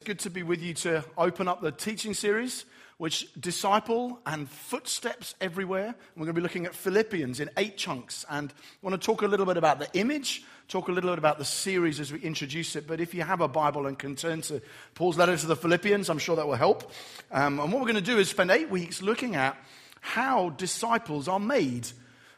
It's 0.00 0.06
good 0.06 0.20
to 0.20 0.30
be 0.30 0.42
with 0.42 0.62
you 0.62 0.72
to 0.72 1.04
open 1.18 1.46
up 1.46 1.60
the 1.60 1.70
teaching 1.70 2.14
series, 2.14 2.64
which 2.96 3.28
disciple 3.38 4.18
and 4.24 4.48
footsteps 4.48 5.34
everywhere. 5.42 5.94
We're 6.16 6.24
going 6.24 6.34
to 6.34 6.40
be 6.40 6.42
looking 6.42 6.64
at 6.64 6.74
Philippians 6.74 7.38
in 7.38 7.50
eight 7.58 7.76
chunks, 7.76 8.24
and 8.30 8.50
I 8.50 8.54
want 8.80 8.98
to 8.98 9.06
talk 9.06 9.20
a 9.20 9.26
little 9.26 9.44
bit 9.44 9.58
about 9.58 9.78
the 9.78 9.90
image, 9.92 10.42
talk 10.68 10.88
a 10.88 10.92
little 10.92 11.10
bit 11.10 11.18
about 11.18 11.36
the 11.36 11.44
series 11.44 12.00
as 12.00 12.14
we 12.14 12.18
introduce 12.20 12.76
it. 12.76 12.86
But 12.86 13.02
if 13.02 13.12
you 13.12 13.24
have 13.24 13.42
a 13.42 13.48
Bible 13.48 13.86
and 13.86 13.98
can 13.98 14.16
turn 14.16 14.40
to 14.40 14.62
Paul's 14.94 15.18
letter 15.18 15.36
to 15.36 15.46
the 15.46 15.54
Philippians, 15.54 16.08
I'm 16.08 16.16
sure 16.16 16.34
that 16.36 16.46
will 16.46 16.54
help. 16.54 16.90
Um, 17.30 17.60
and 17.60 17.70
what 17.70 17.82
we're 17.82 17.92
going 17.92 17.96
to 17.96 18.00
do 18.00 18.16
is 18.16 18.30
spend 18.30 18.50
eight 18.50 18.70
weeks 18.70 19.02
looking 19.02 19.36
at 19.36 19.54
how 20.00 20.48
disciples 20.48 21.28
are 21.28 21.38
made 21.38 21.88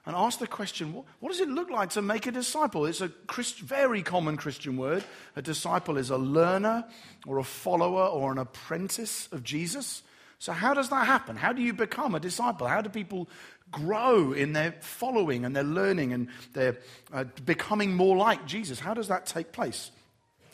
and 0.04 0.16
ask 0.16 0.38
the 0.38 0.46
question 0.46 0.92
what, 0.92 1.04
what, 1.20 1.30
does 1.30 1.40
it 1.40 1.48
look 1.48 1.70
like 1.70 1.90
to 1.90 2.02
make 2.02 2.26
a 2.26 2.32
disciple? 2.32 2.86
It's 2.86 3.00
a 3.00 3.08
Christ, 3.08 3.60
very 3.60 4.02
common 4.02 4.36
Christian 4.36 4.76
word. 4.76 5.04
A 5.36 5.42
disciple 5.42 5.96
is 5.96 6.10
a 6.10 6.18
learner 6.18 6.84
or 7.26 7.38
a 7.38 7.44
follower 7.44 8.06
or 8.06 8.32
an 8.32 8.38
apprentice 8.38 9.28
of 9.32 9.44
Jesus. 9.44 10.02
So, 10.38 10.52
how 10.52 10.74
does 10.74 10.88
that 10.88 11.06
happen? 11.06 11.36
How 11.36 11.52
do 11.52 11.62
you 11.62 11.72
become 11.72 12.16
a 12.16 12.20
disciple? 12.20 12.66
How 12.66 12.80
do 12.80 12.88
people 12.88 13.28
grow 13.70 14.32
in 14.32 14.52
their 14.52 14.72
following 14.80 15.44
and 15.44 15.54
their 15.54 15.64
learning 15.64 16.12
and 16.12 16.28
their 16.52 16.78
uh, 17.12 17.24
becoming 17.44 17.94
more 17.94 18.16
like 18.16 18.44
Jesus? 18.44 18.80
How 18.80 18.94
does 18.94 19.08
that 19.08 19.26
take 19.26 19.52
place? 19.52 19.92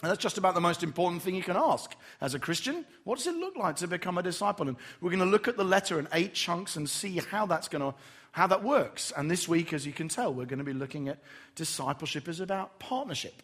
And 0.02 0.10
that's 0.10 0.22
just 0.22 0.38
about 0.38 0.54
the 0.54 0.60
most 0.60 0.84
important 0.84 1.22
thing 1.22 1.34
you 1.34 1.42
can 1.42 1.56
ask 1.56 1.96
as 2.20 2.34
a 2.34 2.38
Christian. 2.38 2.84
What 3.02 3.16
does 3.16 3.26
it 3.26 3.34
look 3.34 3.56
like 3.56 3.76
to 3.76 3.88
become 3.88 4.16
a 4.16 4.22
disciple? 4.22 4.68
And 4.68 4.76
we're 5.00 5.10
going 5.10 5.18
to 5.20 5.24
look 5.24 5.48
at 5.48 5.56
the 5.56 5.64
letter 5.64 5.98
in 5.98 6.06
eight 6.12 6.34
chunks 6.34 6.76
and 6.76 6.88
see 6.88 7.16
how 7.30 7.46
that's 7.46 7.66
going 7.66 7.82
to 7.82 7.98
how 8.32 8.46
that 8.48 8.62
works. 8.62 9.12
And 9.16 9.30
this 9.30 9.48
week, 9.48 9.72
as 9.72 9.86
you 9.86 9.92
can 9.92 10.08
tell, 10.08 10.32
we're 10.32 10.46
going 10.46 10.58
to 10.58 10.64
be 10.64 10.72
looking 10.72 11.08
at 11.08 11.18
discipleship 11.54 12.28
is 12.28 12.40
about 12.40 12.78
partnership. 12.78 13.42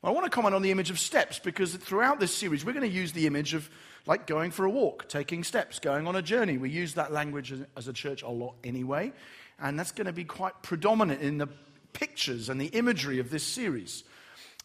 Well, 0.00 0.12
I 0.12 0.14
want 0.14 0.24
to 0.24 0.30
comment 0.30 0.54
on 0.54 0.62
the 0.62 0.70
image 0.70 0.90
of 0.90 0.98
steps 0.98 1.38
because 1.38 1.74
throughout 1.74 2.20
this 2.20 2.34
series, 2.34 2.64
we're 2.64 2.72
going 2.72 2.88
to 2.88 2.94
use 2.94 3.12
the 3.12 3.26
image 3.26 3.54
of 3.54 3.68
like 4.06 4.26
going 4.26 4.50
for 4.50 4.64
a 4.66 4.70
walk, 4.70 5.08
taking 5.08 5.44
steps, 5.44 5.78
going 5.78 6.06
on 6.06 6.14
a 6.14 6.22
journey. 6.22 6.58
We 6.58 6.68
use 6.70 6.94
that 6.94 7.12
language 7.12 7.54
as 7.76 7.88
a 7.88 7.92
church 7.92 8.22
a 8.22 8.28
lot 8.28 8.54
anyway. 8.62 9.12
And 9.58 9.78
that's 9.78 9.92
going 9.92 10.06
to 10.06 10.12
be 10.12 10.24
quite 10.24 10.62
predominant 10.62 11.22
in 11.22 11.38
the 11.38 11.48
pictures 11.92 12.48
and 12.48 12.60
the 12.60 12.66
imagery 12.66 13.18
of 13.18 13.30
this 13.30 13.44
series. 13.44 14.04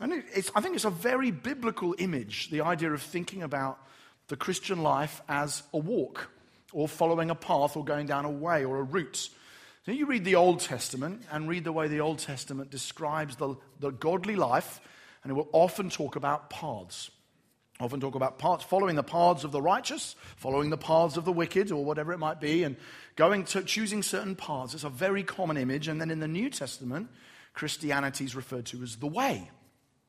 And 0.02 0.24
I 0.56 0.62
think 0.62 0.76
it's 0.76 0.86
a 0.86 0.90
very 0.90 1.32
biblical 1.32 1.96
image, 1.98 2.50
the 2.50 2.62
idea 2.62 2.92
of 2.92 3.02
thinking 3.02 3.44
about 3.44 3.80
the 4.28 4.36
Christian 4.36 4.84
life 4.84 5.22
as 5.28 5.64
a 5.74 5.78
walk, 5.78 6.30
or 6.72 6.88
following 6.88 7.30
a 7.30 7.36
path, 7.36 7.76
or 7.76 7.84
going 7.84 8.08
down 8.08 8.26
a 8.26 8.30
way, 8.30 8.66
or 8.66 8.80
a 8.80 8.84
route. 8.84 9.30
You 9.92 10.06
read 10.06 10.24
the 10.24 10.36
Old 10.36 10.60
Testament 10.60 11.24
and 11.32 11.48
read 11.48 11.64
the 11.64 11.72
way 11.72 11.88
the 11.88 12.02
Old 12.02 12.20
Testament 12.20 12.70
describes 12.70 13.36
the, 13.36 13.56
the 13.80 13.92
godly 13.92 14.36
life, 14.36 14.82
and 15.24 15.32
it 15.32 15.34
will 15.34 15.50
often 15.52 15.90
talk 15.90 16.16
about 16.16 16.50
paths. 16.50 17.10
Often 17.80 18.02
talk 18.02 18.16
about 18.16 18.40
paths, 18.40 18.64
following 18.64 18.96
the 18.96 19.04
paths 19.04 19.44
of 19.44 19.52
the 19.52 19.62
righteous, 19.62 20.16
following 20.36 20.70
the 20.70 20.78
paths 20.78 21.16
of 21.16 21.24
the 21.24 21.32
wicked, 21.32 21.72
or 21.72 21.86
whatever 21.86 22.12
it 22.12 22.18
might 22.18 22.42
be, 22.42 22.64
and 22.64 22.76
going 23.16 23.46
to 23.46 23.64
choosing 23.64 24.04
certain 24.04 24.36
paths. 24.36 24.74
It's 24.74 24.84
a 24.84 24.90
very 24.90 25.24
common 25.24 25.58
image. 25.58 25.88
And 25.88 26.00
then 26.00 26.12
in 26.12 26.20
the 26.20 26.28
New 26.28 26.50
Testament, 26.50 27.10
Christianity 27.54 28.26
is 28.26 28.36
referred 28.36 28.66
to 28.68 28.84
as 28.84 28.98
the 28.98 29.08
way. 29.08 29.50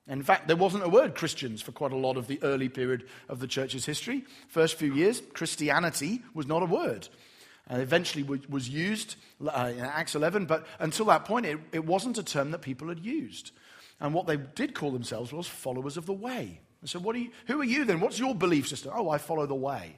In 0.09 0.23
fact, 0.25 0.49
there 0.49 0.57
wasn't 0.57 0.83
a 0.83 0.89
word 0.89 1.15
Christians 1.15 1.63
for 1.63 1.71
quite 1.71 1.93
a 1.93 1.97
lot 1.97 2.17
of 2.17 2.27
the 2.27 2.43
early 2.43 2.69
period 2.69 3.07
of 3.29 3.39
the 3.39 3.47
church's 3.47 3.87
history. 3.87 4.25
First 4.49 4.75
few 4.75 4.93
years, 4.93 5.23
Christianity 5.33 6.23
was 6.35 6.49
not 6.49 6.65
a 6.65 6.67
word 6.67 7.09
and 7.71 7.81
eventually 7.81 8.25
was 8.49 8.69
used 8.69 9.15
uh, 9.47 9.73
in 9.73 9.81
Acts 9.81 10.17
11. 10.17 10.45
But 10.47 10.67
until 10.81 11.07
that 11.07 11.25
point, 11.25 11.47
it, 11.47 11.59
it 11.73 11.85
wasn't 11.85 12.19
a 12.19 12.23
term 12.23 12.51
that 12.51 12.63
people 12.63 12.89
had 12.89 12.99
used. 12.99 13.53
And 14.01 14.13
what 14.13 14.27
they 14.27 14.37
did 14.37 14.75
call 14.75 14.91
themselves 14.91 15.33
was 15.33 15.47
followers 15.47 15.97
of 15.97 16.05
the 16.05 16.13
way. 16.13 16.61
And 16.81 16.91
so, 16.91 16.99
what 16.99 17.15
are 17.15 17.21
you, 17.21 17.31
who 17.47 17.61
are 17.61 17.65
you 17.65 17.85
then? 17.85 18.01
What's 18.01 18.19
your 18.19 18.35
belief 18.35 18.67
system? 18.67 18.93
Oh, 18.95 19.09
I 19.09 19.19
follow 19.19 19.47
the 19.47 19.55
way. 19.55 19.97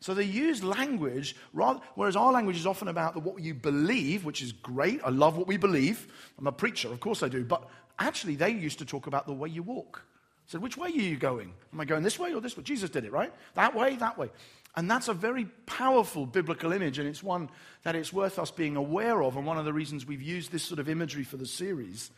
So 0.00 0.12
they 0.12 0.24
use 0.24 0.62
language, 0.62 1.36
rather, 1.52 1.80
whereas 1.94 2.16
our 2.16 2.32
language 2.32 2.56
is 2.56 2.66
often 2.66 2.88
about 2.88 3.14
the, 3.14 3.20
what 3.20 3.40
you 3.40 3.54
believe, 3.54 4.24
which 4.24 4.42
is 4.42 4.52
great. 4.52 5.00
I 5.04 5.10
love 5.10 5.36
what 5.36 5.46
we 5.46 5.56
believe. 5.56 6.08
I'm 6.36 6.46
a 6.46 6.52
preacher, 6.52 6.92
of 6.92 7.00
course 7.00 7.22
I 7.22 7.28
do. 7.28 7.44
But 7.44 7.68
actually, 7.98 8.34
they 8.34 8.50
used 8.50 8.80
to 8.80 8.84
talk 8.84 9.06
about 9.06 9.26
the 9.26 9.32
way 9.32 9.48
you 9.48 9.62
walk. 9.62 10.02
I 10.04 10.50
said, 10.50 10.62
which 10.62 10.76
way 10.76 10.88
are 10.88 10.90
you 10.90 11.16
going? 11.16 11.54
Am 11.72 11.80
I 11.80 11.84
going 11.84 12.02
this 12.02 12.18
way 12.18 12.34
or 12.34 12.40
this 12.40 12.56
way? 12.56 12.64
Jesus 12.64 12.90
did 12.90 13.04
it, 13.04 13.12
right? 13.12 13.32
That 13.54 13.74
way, 13.74 13.96
that 13.96 14.18
way. 14.18 14.30
And 14.76 14.90
that's 14.90 15.08
a 15.08 15.14
very 15.14 15.44
powerful 15.66 16.26
biblical 16.26 16.72
image, 16.72 16.98
and 16.98 17.08
it's 17.08 17.22
one 17.22 17.48
that 17.84 17.94
it's 17.94 18.12
worth 18.12 18.38
us 18.38 18.50
being 18.50 18.76
aware 18.76 19.22
of, 19.22 19.36
and 19.36 19.46
one 19.46 19.58
of 19.58 19.64
the 19.64 19.72
reasons 19.72 20.04
we've 20.04 20.22
used 20.22 20.50
this 20.50 20.64
sort 20.64 20.80
of 20.80 20.88
imagery 20.88 21.22
for 21.22 21.36
the 21.36 21.46
series. 21.46 22.10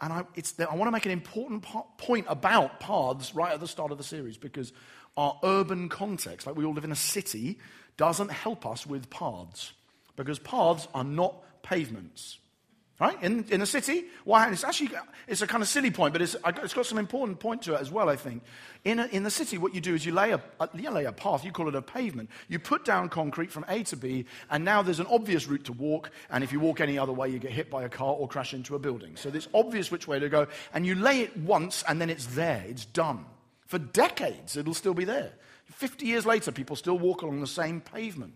And 0.00 0.12
I, 0.12 0.24
I 0.70 0.74
want 0.74 0.88
to 0.88 0.90
make 0.90 1.06
an 1.06 1.12
important 1.12 1.62
po- 1.62 1.86
point 1.98 2.26
about 2.28 2.80
paths 2.80 3.34
right 3.34 3.52
at 3.52 3.60
the 3.60 3.68
start 3.68 3.92
of 3.92 3.98
the 3.98 4.04
series 4.04 4.36
because 4.36 4.72
our 5.16 5.38
urban 5.42 5.88
context, 5.88 6.46
like 6.46 6.56
we 6.56 6.64
all 6.64 6.72
live 6.72 6.84
in 6.84 6.92
a 6.92 6.96
city, 6.96 7.58
doesn't 7.96 8.30
help 8.30 8.66
us 8.66 8.86
with 8.86 9.10
paths 9.10 9.72
because 10.16 10.38
paths 10.38 10.88
are 10.94 11.04
not 11.04 11.36
pavements. 11.62 12.38
Right? 13.00 13.20
In, 13.24 13.44
in 13.50 13.60
a 13.60 13.66
city? 13.66 14.04
Why? 14.22 14.48
It's 14.52 14.62
actually, 14.62 14.90
it's 15.26 15.42
a 15.42 15.48
kind 15.48 15.64
of 15.64 15.68
silly 15.68 15.90
point, 15.90 16.12
but 16.12 16.22
it's, 16.22 16.36
it's 16.46 16.74
got 16.74 16.86
some 16.86 16.96
important 16.96 17.40
point 17.40 17.62
to 17.62 17.74
it 17.74 17.80
as 17.80 17.90
well, 17.90 18.08
I 18.08 18.14
think. 18.14 18.44
In, 18.84 19.00
a, 19.00 19.06
in 19.06 19.24
the 19.24 19.32
city, 19.32 19.58
what 19.58 19.74
you 19.74 19.80
do 19.80 19.96
is 19.96 20.06
you 20.06 20.12
lay 20.12 20.30
a, 20.30 20.40
a, 20.60 20.68
you 20.74 20.88
lay 20.90 21.04
a 21.04 21.10
path, 21.10 21.44
you 21.44 21.50
call 21.50 21.66
it 21.66 21.74
a 21.74 21.82
pavement. 21.82 22.30
You 22.48 22.60
put 22.60 22.84
down 22.84 23.08
concrete 23.08 23.50
from 23.50 23.64
A 23.68 23.82
to 23.84 23.96
B, 23.96 24.26
and 24.48 24.64
now 24.64 24.80
there's 24.80 25.00
an 25.00 25.08
obvious 25.10 25.48
route 25.48 25.64
to 25.64 25.72
walk, 25.72 26.12
and 26.30 26.44
if 26.44 26.52
you 26.52 26.60
walk 26.60 26.80
any 26.80 26.96
other 26.96 27.12
way, 27.12 27.28
you 27.28 27.40
get 27.40 27.50
hit 27.50 27.68
by 27.68 27.82
a 27.82 27.88
car 27.88 28.14
or 28.14 28.28
crash 28.28 28.54
into 28.54 28.76
a 28.76 28.78
building. 28.78 29.16
So 29.16 29.28
it's 29.28 29.48
obvious 29.52 29.90
which 29.90 30.06
way 30.06 30.20
to 30.20 30.28
go, 30.28 30.46
and 30.72 30.86
you 30.86 30.94
lay 30.94 31.22
it 31.22 31.36
once, 31.36 31.82
and 31.88 32.00
then 32.00 32.10
it's 32.10 32.26
there, 32.26 32.64
it's 32.68 32.84
done. 32.84 33.24
For 33.66 33.80
decades, 33.80 34.56
it'll 34.56 34.72
still 34.72 34.94
be 34.94 35.04
there. 35.04 35.32
50 35.64 36.06
years 36.06 36.24
later, 36.24 36.52
people 36.52 36.76
still 36.76 36.98
walk 36.98 37.22
along 37.22 37.40
the 37.40 37.48
same 37.48 37.80
pavement. 37.80 38.34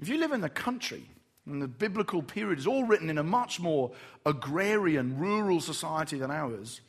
If 0.00 0.08
you 0.08 0.18
live 0.18 0.30
in 0.30 0.40
the 0.40 0.48
country, 0.48 1.08
and 1.46 1.60
the 1.60 1.68
biblical 1.68 2.22
period 2.22 2.58
is 2.58 2.66
all 2.66 2.84
written 2.84 3.10
in 3.10 3.18
a 3.18 3.22
much 3.22 3.60
more 3.60 3.92
agrarian, 4.24 5.18
rural 5.18 5.60
society 5.60 6.18
than 6.18 6.30
ours, 6.30 6.80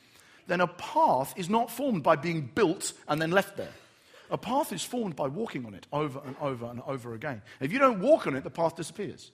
then 0.48 0.62
a 0.62 0.68
path 0.68 1.34
is 1.36 1.50
not 1.50 1.72
formed 1.72 2.04
by 2.04 2.16
being 2.16 2.50
built 2.54 2.94
and 3.08 3.22
then 3.22 3.32
left 3.32 3.58
there. 3.58 3.74
A 4.32 4.38
path 4.38 4.74
is 4.74 4.84
formed 4.84 5.16
by 5.16 5.28
walking 5.28 5.66
on 5.66 5.74
it 5.74 5.86
over 5.92 6.20
and 6.26 6.36
over 6.42 6.66
and 6.66 6.82
over 6.88 7.14
again. 7.14 7.42
If 7.60 7.72
you 7.72 7.80
don't 7.80 8.00
walk 8.00 8.28
on 8.28 8.36
it, 8.36 8.44
the 8.44 8.50
path 8.50 8.76
disappears. 8.76 9.32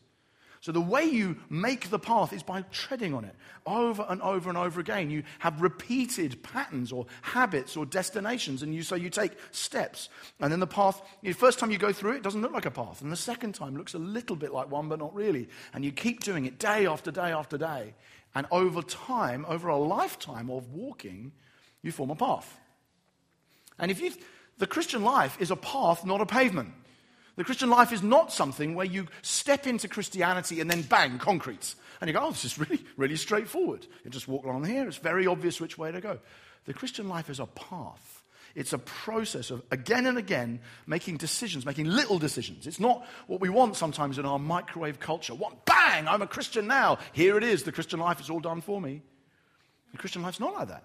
So 0.61 0.71
the 0.71 0.79
way 0.79 1.05
you 1.05 1.37
make 1.49 1.89
the 1.89 1.97
path 1.97 2.33
is 2.33 2.43
by 2.43 2.61
treading 2.71 3.15
on 3.15 3.25
it 3.25 3.35
over 3.65 4.05
and 4.07 4.21
over 4.21 4.47
and 4.47 4.57
over 4.57 4.79
again. 4.79 5.09
You 5.09 5.23
have 5.39 5.59
repeated 5.59 6.43
patterns 6.43 6.91
or 6.91 7.07
habits 7.23 7.75
or 7.75 7.83
destinations, 7.83 8.61
and 8.61 8.73
you 8.73 8.83
so 8.83 8.93
you 8.93 9.09
take 9.09 9.31
steps. 9.49 10.09
And 10.39 10.51
then 10.51 10.59
the 10.59 10.67
path, 10.67 11.01
the 11.23 11.33
first 11.33 11.57
time 11.57 11.71
you 11.71 11.79
go 11.79 11.91
through 11.91 12.11
it, 12.11 12.21
doesn't 12.21 12.43
look 12.43 12.51
like 12.53 12.67
a 12.67 12.71
path. 12.71 13.01
And 13.01 13.11
the 13.11 13.17
second 13.17 13.55
time 13.55 13.75
looks 13.75 13.95
a 13.95 13.99
little 13.99 14.35
bit 14.35 14.53
like 14.53 14.69
one, 14.69 14.87
but 14.87 14.99
not 14.99 15.15
really. 15.15 15.49
And 15.73 15.83
you 15.83 15.91
keep 15.91 16.21
doing 16.21 16.45
it 16.45 16.59
day 16.59 16.85
after 16.85 17.09
day 17.09 17.31
after 17.31 17.57
day. 17.57 17.95
And 18.35 18.45
over 18.51 18.83
time, 18.83 19.47
over 19.49 19.67
a 19.67 19.77
lifetime 19.77 20.51
of 20.51 20.71
walking, 20.71 21.31
you 21.81 21.91
form 21.91 22.11
a 22.11 22.15
path. 22.15 22.59
And 23.79 23.89
if 23.89 23.99
you 23.99 24.13
the 24.59 24.67
Christian 24.67 25.03
life 25.03 25.41
is 25.41 25.49
a 25.49 25.55
path, 25.55 26.05
not 26.05 26.21
a 26.21 26.25
pavement. 26.27 26.75
The 27.37 27.43
Christian 27.43 27.69
life 27.69 27.93
is 27.93 28.03
not 28.03 28.31
something 28.31 28.75
where 28.75 28.85
you 28.85 29.07
step 29.21 29.65
into 29.65 29.87
Christianity 29.87 30.59
and 30.59 30.69
then 30.69 30.81
bang, 30.81 31.17
concrete. 31.17 31.75
And 31.99 32.07
you 32.07 32.13
go, 32.13 32.19
oh, 32.21 32.31
this 32.31 32.45
is 32.45 32.59
really, 32.59 32.83
really 32.97 33.15
straightforward. 33.15 33.85
You 34.03 34.11
just 34.11 34.27
walk 34.27 34.43
along 34.43 34.65
here, 34.65 34.87
it's 34.87 34.97
very 34.97 35.27
obvious 35.27 35.61
which 35.61 35.77
way 35.77 35.91
to 35.91 36.01
go. 36.01 36.19
The 36.65 36.73
Christian 36.73 37.07
life 37.07 37.29
is 37.29 37.39
a 37.39 37.45
path. 37.45 38.23
It's 38.53 38.73
a 38.73 38.77
process 38.77 39.49
of 39.49 39.63
again 39.71 40.05
and 40.05 40.17
again 40.17 40.59
making 40.85 41.17
decisions, 41.17 41.65
making 41.65 41.85
little 41.85 42.19
decisions. 42.19 42.67
It's 42.67 42.81
not 42.81 43.05
what 43.27 43.39
we 43.39 43.49
want 43.49 43.77
sometimes 43.77 44.17
in 44.17 44.25
our 44.25 44.39
microwave 44.39 44.99
culture. 44.99 45.33
What, 45.33 45.65
bang, 45.65 46.07
I'm 46.07 46.21
a 46.21 46.27
Christian 46.27 46.67
now. 46.67 46.97
Here 47.13 47.37
it 47.37 47.43
is. 47.43 47.63
The 47.63 47.71
Christian 47.71 47.99
life 47.99 48.19
is 48.19 48.29
all 48.29 48.41
done 48.41 48.59
for 48.59 48.81
me. 48.81 49.01
The 49.93 49.97
Christian 49.97 50.21
life's 50.21 50.39
not 50.39 50.53
like 50.53 50.67
that. 50.67 50.83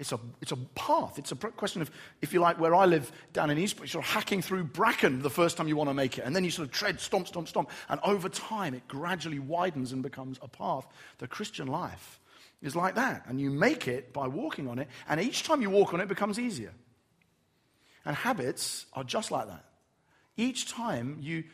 It's 0.00 0.12
a, 0.12 0.18
it's 0.40 0.50
a 0.50 0.56
path. 0.56 1.18
It's 1.18 1.30
a 1.30 1.36
question 1.36 1.82
of, 1.82 1.90
if 2.22 2.32
you 2.32 2.40
like, 2.40 2.58
where 2.58 2.74
I 2.74 2.86
live 2.86 3.12
down 3.34 3.50
in 3.50 3.58
Eastbrook, 3.58 3.92
you're 3.92 4.02
hacking 4.02 4.40
through 4.40 4.64
bracken 4.64 5.20
the 5.20 5.28
first 5.28 5.58
time 5.58 5.68
you 5.68 5.76
want 5.76 5.90
to 5.90 5.94
make 5.94 6.16
it. 6.16 6.24
And 6.24 6.34
then 6.34 6.42
you 6.42 6.50
sort 6.50 6.66
of 6.66 6.72
tread, 6.72 7.00
stomp, 7.00 7.28
stomp, 7.28 7.48
stomp. 7.48 7.68
And 7.90 8.00
over 8.02 8.30
time, 8.30 8.72
it 8.72 8.88
gradually 8.88 9.38
widens 9.38 9.92
and 9.92 10.02
becomes 10.02 10.38
a 10.40 10.48
path. 10.48 10.86
The 11.18 11.28
Christian 11.28 11.68
life 11.68 12.18
is 12.62 12.74
like 12.74 12.94
that. 12.94 13.26
And 13.28 13.38
you 13.38 13.50
make 13.50 13.88
it 13.88 14.14
by 14.14 14.26
walking 14.26 14.68
on 14.68 14.78
it. 14.78 14.88
And 15.06 15.20
each 15.20 15.42
time 15.42 15.60
you 15.60 15.68
walk 15.68 15.92
on 15.92 16.00
it, 16.00 16.04
it 16.04 16.08
becomes 16.08 16.38
easier. 16.38 16.72
And 18.06 18.16
habits 18.16 18.86
are 18.94 19.04
just 19.04 19.30
like 19.30 19.48
that. 19.48 19.66
Each 20.38 20.66
time 20.66 21.18
you 21.20 21.44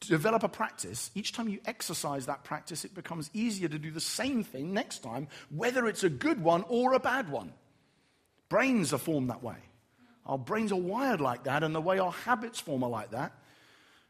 develop 0.00 0.42
a 0.42 0.48
practice, 0.48 1.12
each 1.14 1.32
time 1.32 1.48
you 1.48 1.60
exercise 1.66 2.26
that 2.26 2.42
practice, 2.42 2.84
it 2.84 2.96
becomes 2.96 3.30
easier 3.32 3.68
to 3.68 3.78
do 3.78 3.92
the 3.92 4.00
same 4.00 4.42
thing 4.42 4.74
next 4.74 5.04
time, 5.04 5.28
whether 5.50 5.86
it's 5.86 6.02
a 6.02 6.10
good 6.10 6.42
one 6.42 6.64
or 6.68 6.94
a 6.94 6.98
bad 6.98 7.30
one. 7.30 7.52
Brains 8.52 8.92
are 8.92 8.98
formed 8.98 9.30
that 9.30 9.42
way. 9.42 9.56
Our 10.26 10.36
brains 10.36 10.72
are 10.72 10.78
wired 10.78 11.22
like 11.22 11.44
that, 11.44 11.64
and 11.64 11.74
the 11.74 11.80
way 11.80 11.98
our 11.98 12.12
habits 12.12 12.60
form 12.60 12.84
are 12.84 12.90
like 12.90 13.12
that. 13.12 13.32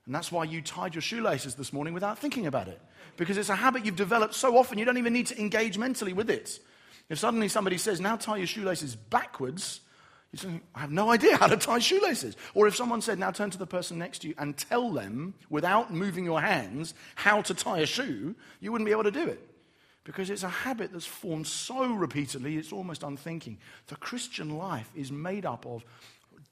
And 0.04 0.12
that's 0.12 0.32
why 0.32 0.42
you 0.42 0.60
tied 0.60 0.96
your 0.96 1.02
shoelaces 1.02 1.54
this 1.54 1.72
morning 1.72 1.94
without 1.94 2.18
thinking 2.18 2.48
about 2.48 2.66
it. 2.66 2.80
Because 3.16 3.38
it's 3.38 3.50
a 3.50 3.54
habit 3.54 3.86
you've 3.86 3.94
developed 3.94 4.34
so 4.34 4.56
often, 4.56 4.78
you 4.78 4.84
don't 4.84 4.98
even 4.98 5.12
need 5.12 5.28
to 5.28 5.40
engage 5.40 5.78
mentally 5.78 6.12
with 6.12 6.28
it. 6.28 6.58
If 7.08 7.20
suddenly 7.20 7.46
somebody 7.46 7.78
says, 7.78 8.00
now 8.00 8.16
tie 8.16 8.38
your 8.38 8.48
shoelaces 8.48 8.96
backwards, 8.96 9.80
You 10.32 10.38
say, 10.38 10.60
I 10.74 10.80
have 10.80 10.90
no 10.90 11.10
idea 11.10 11.36
how 11.36 11.46
to 11.46 11.56
tie 11.56 11.78
shoelaces. 11.78 12.36
Or 12.54 12.66
if 12.66 12.74
someone 12.74 13.02
said, 13.02 13.18
now 13.18 13.30
turn 13.30 13.50
to 13.50 13.58
the 13.58 13.66
person 13.66 13.98
next 13.98 14.20
to 14.20 14.28
you 14.28 14.34
and 14.38 14.56
tell 14.56 14.90
them, 14.90 15.34
without 15.50 15.92
moving 15.92 16.24
your 16.24 16.40
hands, 16.40 16.94
how 17.14 17.42
to 17.42 17.54
tie 17.54 17.80
a 17.80 17.86
shoe, 17.86 18.34
you 18.60 18.72
wouldn't 18.72 18.86
be 18.86 18.92
able 18.92 19.04
to 19.04 19.10
do 19.10 19.28
it. 19.28 19.46
Because 20.04 20.31
it's 20.31 20.43
a 20.43 20.49
habit 20.49 20.93
that's 20.93 21.06
formed 21.06 21.46
so 21.46 21.93
repeatedly, 21.93 22.56
it's 22.56 22.72
almost 22.72 23.02
unthinking. 23.02 23.58
The 23.87 23.96
Christian 23.96 24.56
life 24.58 24.90
is 24.96 25.12
made 25.12 25.46
up 25.46 25.64
of 25.64 25.84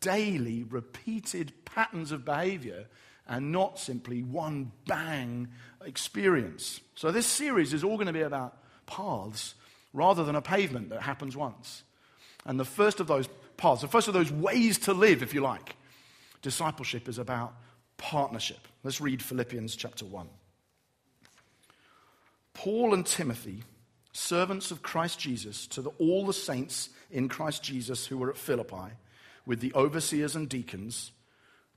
daily, 0.00 0.62
repeated 0.62 1.52
patterns 1.64 2.12
of 2.12 2.24
behavior 2.24 2.86
and 3.26 3.52
not 3.52 3.78
simply 3.78 4.22
one 4.22 4.72
bang 4.86 5.48
experience. 5.84 6.80
So, 6.94 7.10
this 7.10 7.26
series 7.26 7.72
is 7.72 7.84
all 7.84 7.96
going 7.96 8.06
to 8.06 8.12
be 8.12 8.22
about 8.22 8.56
paths 8.86 9.54
rather 9.92 10.24
than 10.24 10.36
a 10.36 10.42
pavement 10.42 10.90
that 10.90 11.02
happens 11.02 11.36
once. 11.36 11.82
And 12.44 12.58
the 12.58 12.64
first 12.64 13.00
of 13.00 13.06
those 13.06 13.28
paths, 13.56 13.82
the 13.82 13.88
first 13.88 14.08
of 14.08 14.14
those 14.14 14.32
ways 14.32 14.78
to 14.80 14.92
live, 14.92 15.22
if 15.22 15.34
you 15.34 15.40
like, 15.40 15.76
discipleship 16.42 17.08
is 17.08 17.18
about 17.18 17.54
partnership. 17.96 18.66
Let's 18.82 19.00
read 19.00 19.22
Philippians 19.22 19.76
chapter 19.76 20.04
1. 20.04 20.28
Paul 22.60 22.92
and 22.92 23.06
Timothy, 23.06 23.62
servants 24.12 24.70
of 24.70 24.82
Christ 24.82 25.18
Jesus, 25.18 25.66
to 25.68 25.80
the, 25.80 25.88
all 25.98 26.26
the 26.26 26.34
saints 26.34 26.90
in 27.10 27.26
Christ 27.26 27.62
Jesus 27.62 28.06
who 28.06 28.18
were 28.18 28.28
at 28.28 28.36
Philippi, 28.36 28.92
with 29.46 29.60
the 29.60 29.72
overseers 29.72 30.36
and 30.36 30.46
deacons, 30.46 31.10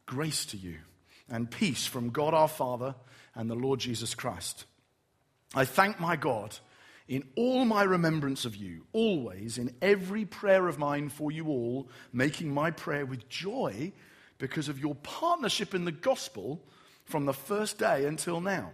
grace 0.06 0.46
to 0.48 0.58
you 0.58 0.80
and 1.30 1.50
peace 1.50 1.86
from 1.86 2.10
God 2.10 2.34
our 2.34 2.50
Father 2.50 2.96
and 3.34 3.50
the 3.50 3.56
Lord 3.56 3.80
Jesus 3.80 4.14
Christ. 4.14 4.66
I 5.56 5.64
thank 5.64 6.02
my 6.02 6.18
God 6.18 6.58
in 7.08 7.24
all 7.38 7.64
my 7.64 7.84
remembrance 7.84 8.44
of 8.44 8.58
you, 8.58 8.86
always 8.92 9.58
in 9.58 9.74
every 9.82 10.26
prayer 10.26 10.68
of 10.68 10.80
mine 10.80 11.08
for 11.08 11.32
you 11.32 11.48
all, 11.48 11.88
making 12.12 12.54
my 12.54 12.72
prayer 12.72 13.06
with 13.06 13.30
joy 13.30 13.94
because 14.38 14.68
of 14.68 14.80
your 14.80 14.96
partnership 14.96 15.74
in 15.74 15.86
the 15.86 15.94
gospel 15.94 16.62
from 17.06 17.26
the 17.26 17.34
first 17.34 17.80
day 17.80 18.04
until 18.04 18.42
now. 18.42 18.74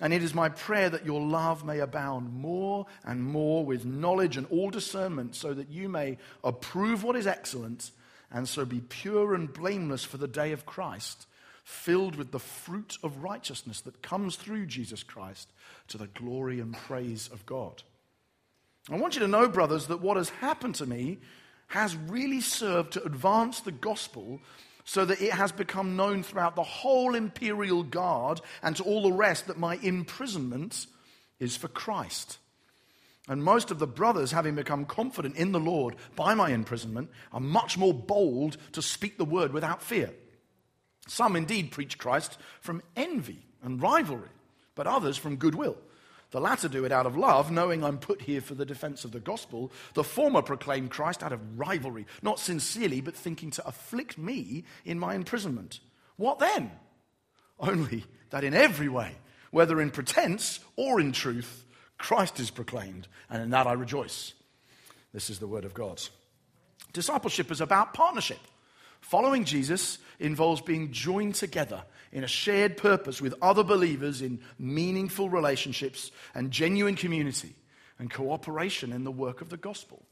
And 0.00 0.12
it 0.12 0.22
is 0.22 0.34
my 0.34 0.48
prayer 0.50 0.90
that 0.90 1.06
your 1.06 1.20
love 1.20 1.64
may 1.64 1.80
abound 1.80 2.32
more 2.32 2.86
and 3.04 3.24
more 3.24 3.64
with 3.64 3.86
knowledge 3.86 4.36
and 4.36 4.46
all 4.50 4.70
discernment, 4.70 5.34
so 5.34 5.54
that 5.54 5.70
you 5.70 5.88
may 5.88 6.18
approve 6.44 7.02
what 7.02 7.16
is 7.16 7.26
excellent 7.26 7.90
and 8.30 8.48
so 8.48 8.64
be 8.64 8.80
pure 8.80 9.34
and 9.34 9.52
blameless 9.52 10.04
for 10.04 10.18
the 10.18 10.28
day 10.28 10.52
of 10.52 10.66
Christ 10.66 11.26
filled 11.66 12.14
with 12.14 12.30
the 12.30 12.38
fruit 12.38 12.96
of 13.02 13.24
righteousness 13.24 13.80
that 13.80 14.00
comes 14.00 14.36
through 14.36 14.66
Jesus 14.66 15.02
Christ 15.02 15.48
to 15.88 15.98
the 15.98 16.06
glory 16.06 16.60
and 16.60 16.72
praise 16.72 17.28
of 17.32 17.44
God. 17.44 17.82
I 18.88 18.96
want 18.96 19.14
you 19.14 19.20
to 19.20 19.28
know, 19.28 19.48
brothers, 19.48 19.88
that 19.88 20.00
what 20.00 20.16
has 20.16 20.28
happened 20.28 20.76
to 20.76 20.86
me 20.86 21.18
has 21.66 21.96
really 21.96 22.40
served 22.40 22.92
to 22.92 23.02
advance 23.02 23.60
the 23.60 23.72
gospel 23.72 24.40
so 24.86 25.04
that 25.04 25.20
it 25.20 25.32
has 25.32 25.50
become 25.52 25.96
known 25.96 26.22
throughout 26.22 26.54
the 26.54 26.62
whole 26.62 27.16
imperial 27.16 27.82
guard 27.82 28.40
and 28.62 28.76
to 28.76 28.84
all 28.84 29.02
the 29.02 29.12
rest 29.12 29.48
that 29.48 29.58
my 29.58 29.78
imprisonment 29.82 30.86
is 31.40 31.56
for 31.56 31.66
Christ. 31.68 32.38
And 33.28 33.42
most 33.42 33.72
of 33.72 33.80
the 33.80 33.88
brothers, 33.88 34.30
having 34.30 34.54
become 34.54 34.84
confident 34.84 35.34
in 35.34 35.50
the 35.50 35.58
Lord 35.58 35.96
by 36.14 36.34
my 36.34 36.50
imprisonment, 36.50 37.10
are 37.32 37.40
much 37.40 37.76
more 37.76 37.92
bold 37.92 38.56
to 38.72 38.80
speak 38.80 39.18
the 39.18 39.24
word 39.24 39.52
without 39.52 39.82
fear. 39.82 40.12
Some 41.08 41.34
indeed 41.34 41.72
preach 41.72 41.98
Christ 41.98 42.38
from 42.60 42.80
envy 42.94 43.44
and 43.62 43.82
rivalry, 43.82 44.30
but 44.76 44.86
others 44.86 45.16
from 45.16 45.36
goodwill. 45.36 45.76
The 46.30 46.40
latter 46.40 46.68
do 46.68 46.84
it 46.84 46.92
out 46.92 47.06
of 47.06 47.16
love, 47.16 47.50
knowing 47.50 47.84
I'm 47.84 47.98
put 47.98 48.22
here 48.22 48.40
for 48.40 48.54
the 48.54 48.66
defense 48.66 49.04
of 49.04 49.12
the 49.12 49.20
gospel. 49.20 49.70
The 49.94 50.04
former 50.04 50.42
proclaim 50.42 50.88
Christ 50.88 51.22
out 51.22 51.32
of 51.32 51.58
rivalry, 51.58 52.06
not 52.20 52.40
sincerely, 52.40 53.00
but 53.00 53.14
thinking 53.14 53.50
to 53.52 53.66
afflict 53.66 54.18
me 54.18 54.64
in 54.84 54.98
my 54.98 55.14
imprisonment. 55.14 55.80
What 56.16 56.38
then? 56.38 56.72
Only 57.60 58.04
that 58.30 58.44
in 58.44 58.54
every 58.54 58.88
way, 58.88 59.14
whether 59.50 59.80
in 59.80 59.90
pretense 59.90 60.60
or 60.74 61.00
in 61.00 61.12
truth, 61.12 61.64
Christ 61.96 62.40
is 62.40 62.50
proclaimed, 62.50 63.08
and 63.30 63.42
in 63.42 63.50
that 63.50 63.66
I 63.66 63.72
rejoice. 63.72 64.34
This 65.12 65.30
is 65.30 65.38
the 65.38 65.46
word 65.46 65.64
of 65.64 65.74
God. 65.74 66.02
Discipleship 66.92 67.50
is 67.50 67.60
about 67.60 67.94
partnership. 67.94 68.40
Following 69.00 69.44
Jesus 69.44 69.98
involves 70.18 70.60
being 70.60 70.92
joined 70.92 71.36
together 71.36 71.84
in 72.12 72.24
a 72.24 72.28
shared 72.28 72.76
purpose 72.76 73.20
with 73.20 73.34
other 73.42 73.64
believers 73.64 74.22
in 74.22 74.40
meaningful 74.58 75.28
relationships 75.28 76.10
and 76.34 76.50
genuine 76.50 76.96
community 76.96 77.54
and 77.98 78.10
cooperation 78.10 78.92
in 78.92 79.04
the 79.04 79.10
work 79.10 79.40
of 79.40 79.48
the 79.48 79.56
gospel. 79.56 80.02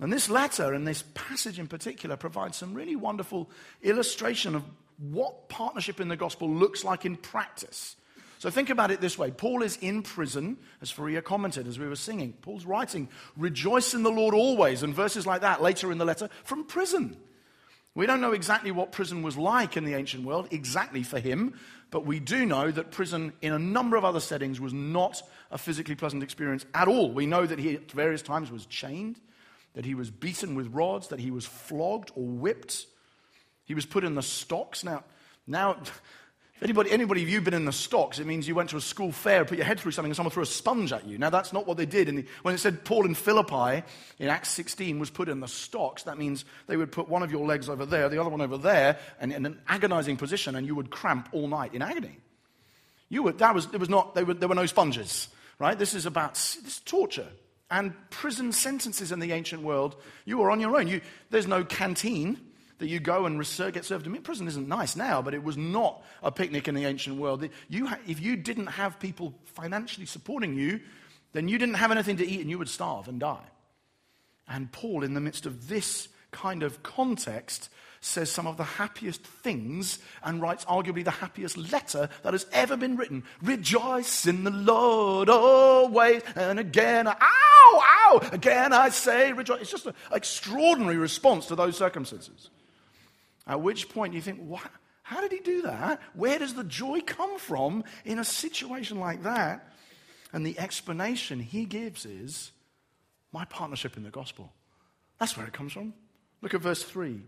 And 0.00 0.12
this 0.12 0.30
letter 0.30 0.72
and 0.72 0.86
this 0.86 1.02
passage 1.14 1.58
in 1.58 1.66
particular 1.66 2.16
provides 2.16 2.56
some 2.56 2.74
really 2.74 2.96
wonderful 2.96 3.50
illustration 3.82 4.54
of 4.54 4.62
what 4.98 5.48
partnership 5.48 6.00
in 6.00 6.08
the 6.08 6.16
gospel 6.16 6.48
looks 6.48 6.84
like 6.84 7.04
in 7.04 7.16
practice. 7.16 7.96
So 8.38 8.50
think 8.50 8.70
about 8.70 8.92
it 8.92 9.00
this 9.00 9.18
way 9.18 9.30
Paul 9.32 9.62
is 9.62 9.76
in 9.80 10.02
prison, 10.02 10.58
as 10.80 10.90
Faria 10.90 11.22
commented 11.22 11.66
as 11.66 11.78
we 11.78 11.88
were 11.88 11.96
singing. 11.96 12.32
Paul's 12.42 12.64
writing, 12.64 13.08
Rejoice 13.36 13.94
in 13.94 14.04
the 14.04 14.10
Lord 14.10 14.34
always, 14.34 14.82
and 14.82 14.94
verses 14.94 15.26
like 15.26 15.40
that 15.40 15.62
later 15.62 15.90
in 15.90 15.98
the 15.98 16.04
letter 16.04 16.28
from 16.44 16.64
prison. 16.64 17.16
We 17.98 18.06
don't 18.06 18.20
know 18.20 18.30
exactly 18.30 18.70
what 18.70 18.92
prison 18.92 19.22
was 19.22 19.36
like 19.36 19.76
in 19.76 19.84
the 19.84 19.94
ancient 19.94 20.24
world, 20.24 20.46
exactly 20.52 21.02
for 21.02 21.18
him, 21.18 21.54
but 21.90 22.06
we 22.06 22.20
do 22.20 22.46
know 22.46 22.70
that 22.70 22.92
prison 22.92 23.32
in 23.42 23.52
a 23.52 23.58
number 23.58 23.96
of 23.96 24.04
other 24.04 24.20
settings 24.20 24.60
was 24.60 24.72
not 24.72 25.20
a 25.50 25.58
physically 25.58 25.96
pleasant 25.96 26.22
experience 26.22 26.64
at 26.74 26.86
all. 26.86 27.10
We 27.10 27.26
know 27.26 27.44
that 27.44 27.58
he 27.58 27.74
at 27.74 27.90
various 27.90 28.22
times 28.22 28.52
was 28.52 28.66
chained, 28.66 29.18
that 29.74 29.84
he 29.84 29.96
was 29.96 30.12
beaten 30.12 30.54
with 30.54 30.68
rods, 30.68 31.08
that 31.08 31.18
he 31.18 31.32
was 31.32 31.44
flogged 31.44 32.12
or 32.14 32.24
whipped. 32.24 32.86
He 33.64 33.74
was 33.74 33.84
put 33.84 34.04
in 34.04 34.14
the 34.14 34.22
stocks. 34.22 34.84
Now, 34.84 35.02
now 35.48 35.82
Anybody, 36.60 36.90
anybody 36.90 37.22
of 37.22 37.28
you 37.28 37.40
been 37.40 37.54
in 37.54 37.66
the 37.66 37.72
stocks, 37.72 38.18
it 38.18 38.26
means 38.26 38.48
you 38.48 38.54
went 38.54 38.70
to 38.70 38.76
a 38.76 38.80
school 38.80 39.12
fair, 39.12 39.44
put 39.44 39.58
your 39.58 39.66
head 39.66 39.78
through 39.78 39.92
something, 39.92 40.10
and 40.10 40.16
someone 40.16 40.32
threw 40.32 40.42
a 40.42 40.46
sponge 40.46 40.92
at 40.92 41.06
you. 41.06 41.16
Now, 41.16 41.30
that's 41.30 41.52
not 41.52 41.68
what 41.68 41.76
they 41.76 41.86
did. 41.86 42.08
The, 42.08 42.24
when 42.42 42.52
it 42.52 42.58
said 42.58 42.84
Paul 42.84 43.06
in 43.06 43.14
Philippi 43.14 43.84
in 44.18 44.28
Acts 44.28 44.50
16 44.50 44.98
was 44.98 45.08
put 45.08 45.28
in 45.28 45.38
the 45.38 45.46
stocks, 45.46 46.02
that 46.04 46.18
means 46.18 46.44
they 46.66 46.76
would 46.76 46.90
put 46.90 47.08
one 47.08 47.22
of 47.22 47.30
your 47.30 47.46
legs 47.46 47.68
over 47.68 47.86
there, 47.86 48.08
the 48.08 48.20
other 48.20 48.30
one 48.30 48.40
over 48.40 48.58
there, 48.58 48.98
and 49.20 49.32
in 49.32 49.46
an 49.46 49.60
agonizing 49.68 50.16
position, 50.16 50.56
and 50.56 50.66
you 50.66 50.74
would 50.74 50.90
cramp 50.90 51.28
all 51.32 51.46
night 51.46 51.74
in 51.74 51.82
agony. 51.82 52.18
You 53.08 53.22
were, 53.22 53.32
that 53.32 53.54
was, 53.54 53.68
it 53.72 53.78
was 53.78 53.88
not, 53.88 54.16
were, 54.16 54.34
there 54.34 54.48
were 54.48 54.54
no 54.56 54.66
sponges, 54.66 55.28
right? 55.60 55.78
This 55.78 55.94
is 55.94 56.06
about 56.06 56.34
this 56.34 56.80
torture 56.80 57.28
and 57.70 57.94
prison 58.10 58.50
sentences 58.50 59.12
in 59.12 59.20
the 59.20 59.30
ancient 59.32 59.62
world. 59.62 59.94
You 60.24 60.38
were 60.38 60.50
on 60.50 60.58
your 60.58 60.76
own. 60.76 60.88
You, 60.88 61.02
there's 61.30 61.46
no 61.46 61.64
canteen 61.64 62.47
that 62.78 62.88
you 62.88 63.00
go 63.00 63.26
and 63.26 63.38
get 63.72 63.84
served 63.84 64.06
in 64.06 64.16
prison 64.22 64.46
isn't 64.48 64.68
nice 64.68 64.96
now, 64.96 65.20
but 65.20 65.34
it 65.34 65.42
was 65.42 65.56
not 65.56 66.02
a 66.22 66.30
picnic 66.30 66.68
in 66.68 66.74
the 66.74 66.84
ancient 66.84 67.16
world. 67.16 67.46
You, 67.68 67.88
if 68.06 68.20
you 68.20 68.36
didn't 68.36 68.66
have 68.66 69.00
people 69.00 69.34
financially 69.44 70.06
supporting 70.06 70.54
you, 70.54 70.80
then 71.32 71.48
you 71.48 71.58
didn't 71.58 71.74
have 71.74 71.90
anything 71.90 72.16
to 72.18 72.26
eat 72.26 72.40
and 72.40 72.50
you 72.50 72.58
would 72.58 72.68
starve 72.68 73.08
and 73.08 73.20
die. 73.20 73.44
And 74.48 74.72
Paul, 74.72 75.04
in 75.04 75.14
the 75.14 75.20
midst 75.20 75.44
of 75.44 75.68
this 75.68 76.08
kind 76.30 76.62
of 76.62 76.82
context, 76.82 77.68
says 78.00 78.30
some 78.30 78.46
of 78.46 78.56
the 78.56 78.64
happiest 78.64 79.22
things 79.22 79.98
and 80.22 80.40
writes 80.40 80.64
arguably 80.66 81.04
the 81.04 81.10
happiest 81.10 81.56
letter 81.56 82.08
that 82.22 82.32
has 82.32 82.46
ever 82.52 82.76
been 82.76 82.96
written. 82.96 83.24
Rejoice 83.42 84.26
in 84.26 84.44
the 84.44 84.50
Lord 84.50 85.28
always. 85.28 86.22
And 86.36 86.58
again, 86.58 87.08
ow, 87.08 87.14
ow, 87.20 88.28
again 88.32 88.72
I 88.72 88.90
say 88.90 89.32
rejoice. 89.32 89.62
It's 89.62 89.70
just 89.70 89.86
an 89.86 89.94
extraordinary 90.12 90.96
response 90.96 91.46
to 91.46 91.56
those 91.56 91.76
circumstances. 91.76 92.50
At 93.48 93.62
which 93.62 93.88
point 93.88 94.14
you 94.14 94.20
think, 94.20 94.38
what? 94.38 94.70
How 95.02 95.22
did 95.22 95.32
he 95.32 95.40
do 95.40 95.62
that? 95.62 96.02
Where 96.12 96.38
does 96.38 96.54
the 96.54 96.64
joy 96.64 97.00
come 97.00 97.38
from 97.38 97.82
in 98.04 98.18
a 98.18 98.24
situation 98.24 99.00
like 99.00 99.22
that? 99.22 99.72
And 100.34 100.44
the 100.44 100.58
explanation 100.58 101.40
he 101.40 101.64
gives 101.64 102.04
is 102.04 102.52
my 103.32 103.46
partnership 103.46 103.96
in 103.96 104.02
the 104.02 104.10
gospel. 104.10 104.52
That's 105.18 105.36
where 105.36 105.46
it 105.46 105.54
comes 105.54 105.72
from. 105.72 105.94
Look 106.42 106.52
at 106.52 106.60
verse 106.60 106.82
3. 106.82 107.22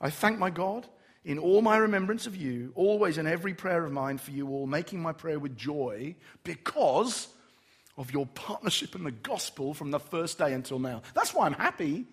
I 0.00 0.10
thank 0.10 0.38
my 0.38 0.50
God 0.50 0.86
in 1.24 1.38
all 1.38 1.62
my 1.62 1.78
remembrance 1.78 2.26
of 2.26 2.36
you, 2.36 2.72
always 2.74 3.18
in 3.18 3.26
every 3.26 3.54
prayer 3.54 3.84
of 3.84 3.92
mine 3.92 4.18
for 4.18 4.30
you 4.30 4.48
all, 4.50 4.66
making 4.66 5.00
my 5.00 5.12
prayer 5.12 5.38
with 5.38 5.56
joy 5.56 6.14
because 6.44 7.28
of 7.96 8.12
your 8.12 8.26
partnership 8.26 8.94
in 8.94 9.04
the 9.04 9.10
gospel 9.10 9.72
from 9.72 9.90
the 9.90 9.98
first 9.98 10.38
day 10.38 10.52
until 10.52 10.78
now. 10.78 11.02
That's 11.14 11.32
why 11.32 11.46
I'm 11.46 11.54
happy. 11.54 12.06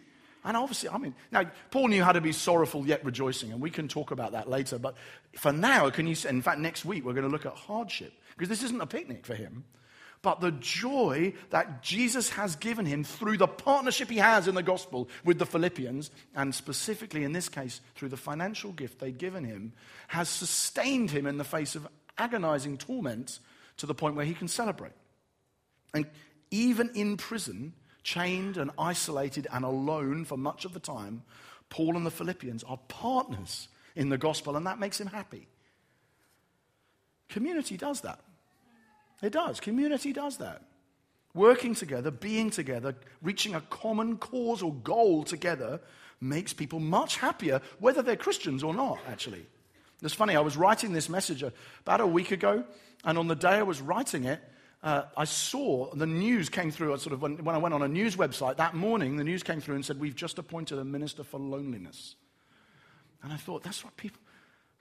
And 0.45 0.57
obviously, 0.57 0.89
I 0.89 0.97
mean, 0.97 1.15
now, 1.31 1.49
Paul 1.71 1.87
knew 1.87 2.03
how 2.03 2.11
to 2.11 2.21
be 2.21 2.33
sorrowful 2.33 2.85
yet 2.85 3.05
rejoicing, 3.05 3.51
and 3.51 3.61
we 3.61 3.69
can 3.69 3.87
talk 3.87 4.11
about 4.11 4.33
that 4.33 4.49
later. 4.49 4.77
But 4.77 4.95
for 5.37 5.53
now, 5.53 5.89
can 5.89 6.05
you, 6.05 6.15
in 6.27 6.41
fact, 6.41 6.59
next 6.59 6.83
week, 6.83 7.05
we're 7.05 7.13
going 7.13 7.25
to 7.25 7.31
look 7.31 7.45
at 7.45 7.53
hardship, 7.53 8.13
because 8.35 8.49
this 8.49 8.63
isn't 8.63 8.81
a 8.81 8.87
picnic 8.87 9.25
for 9.25 9.35
him. 9.35 9.63
But 10.21 10.39
the 10.39 10.51
joy 10.51 11.33
that 11.49 11.81
Jesus 11.81 12.29
has 12.29 12.55
given 12.55 12.85
him 12.85 13.03
through 13.03 13.37
the 13.37 13.47
partnership 13.47 14.09
he 14.09 14.17
has 14.17 14.47
in 14.47 14.55
the 14.55 14.63
gospel 14.63 15.09
with 15.25 15.37
the 15.37 15.45
Philippians, 15.45 16.11
and 16.33 16.55
specifically 16.55 17.25
in 17.25 17.33
this 17.33 17.49
case, 17.49 17.81
through 17.95 18.09
the 18.09 18.17
financial 18.17 18.71
gift 18.71 18.99
they'd 18.99 19.17
given 19.17 19.43
him, 19.43 19.73
has 20.07 20.29
sustained 20.29 21.11
him 21.11 21.25
in 21.25 21.37
the 21.37 21.43
face 21.43 21.75
of 21.75 21.87
agonizing 22.17 22.77
torment 22.77 23.39
to 23.77 23.85
the 23.85 23.93
point 23.93 24.15
where 24.15 24.25
he 24.25 24.33
can 24.33 24.47
celebrate. 24.47 24.93
And 25.93 26.05
even 26.51 26.89
in 26.95 27.17
prison, 27.17 27.73
chained 28.03 28.57
and 28.57 28.71
isolated 28.77 29.47
and 29.51 29.65
alone 29.65 30.25
for 30.25 30.37
much 30.37 30.65
of 30.65 30.73
the 30.73 30.79
time, 30.79 31.23
Paul 31.69 31.95
and 31.95 32.05
the 32.05 32.11
Philippians 32.11 32.63
are 32.63 32.79
partners 32.87 33.67
in 33.95 34.09
the 34.09 34.17
gospel, 34.17 34.55
and 34.55 34.67
that 34.67 34.79
makes 34.79 34.99
him 34.99 35.07
happy. 35.07 35.47
Community 37.29 37.77
does 37.77 38.01
that. 38.01 38.19
It 39.21 39.31
does. 39.31 39.59
Community 39.59 40.13
does 40.13 40.37
that. 40.37 40.61
Working 41.33 41.73
together, 41.73 42.11
being 42.11 42.51
together, 42.51 42.95
reaching 43.21 43.55
a 43.55 43.61
common 43.61 44.17
cause 44.17 44.61
or 44.61 44.73
goal 44.73 45.23
together 45.23 45.79
makes 46.21 46.53
people 46.53 46.79
much 46.79 47.17
happier, 47.17 47.61
whether 47.79 48.01
they're 48.01 48.15
Christians 48.15 48.63
or 48.63 48.73
not, 48.73 48.99
actually. 49.07 49.45
It's 50.03 50.13
funny, 50.13 50.35
I 50.35 50.41
was 50.41 50.57
writing 50.57 50.93
this 50.93 51.09
message 51.09 51.43
about 51.43 52.01
a 52.01 52.07
week 52.07 52.31
ago, 52.31 52.65
and 53.03 53.17
on 53.17 53.27
the 53.27 53.35
day 53.35 53.55
I 53.55 53.63
was 53.63 53.81
writing 53.81 54.25
it, 54.25 54.41
uh, 54.83 55.03
I 55.15 55.23
saw 55.23 55.93
the 55.95 56.05
news 56.05 56.49
came 56.49 56.69
through. 56.69 56.93
I 56.93 56.97
Sort 56.97 57.13
of 57.13 57.21
when, 57.21 57.43
when 57.43 57.55
I 57.55 57.57
went 57.57 57.73
on 57.73 57.81
a 57.81 57.87
news 57.87 58.17
website 58.17 58.57
that 58.57 58.73
morning, 58.75 59.15
the 59.15 59.23
news 59.23 59.41
came 59.41 59.61
through 59.61 59.75
and 59.75 59.85
said, 59.85 59.99
We've 59.99 60.15
just 60.15 60.37
appointed 60.37 60.77
a 60.77 60.83
minister 60.83 61.23
for 61.23 61.39
loneliness. 61.39 62.15
And 63.23 63.31
I 63.31 63.37
thought, 63.37 63.63
that's 63.63 63.85
what 63.85 63.95
people, 63.95 64.19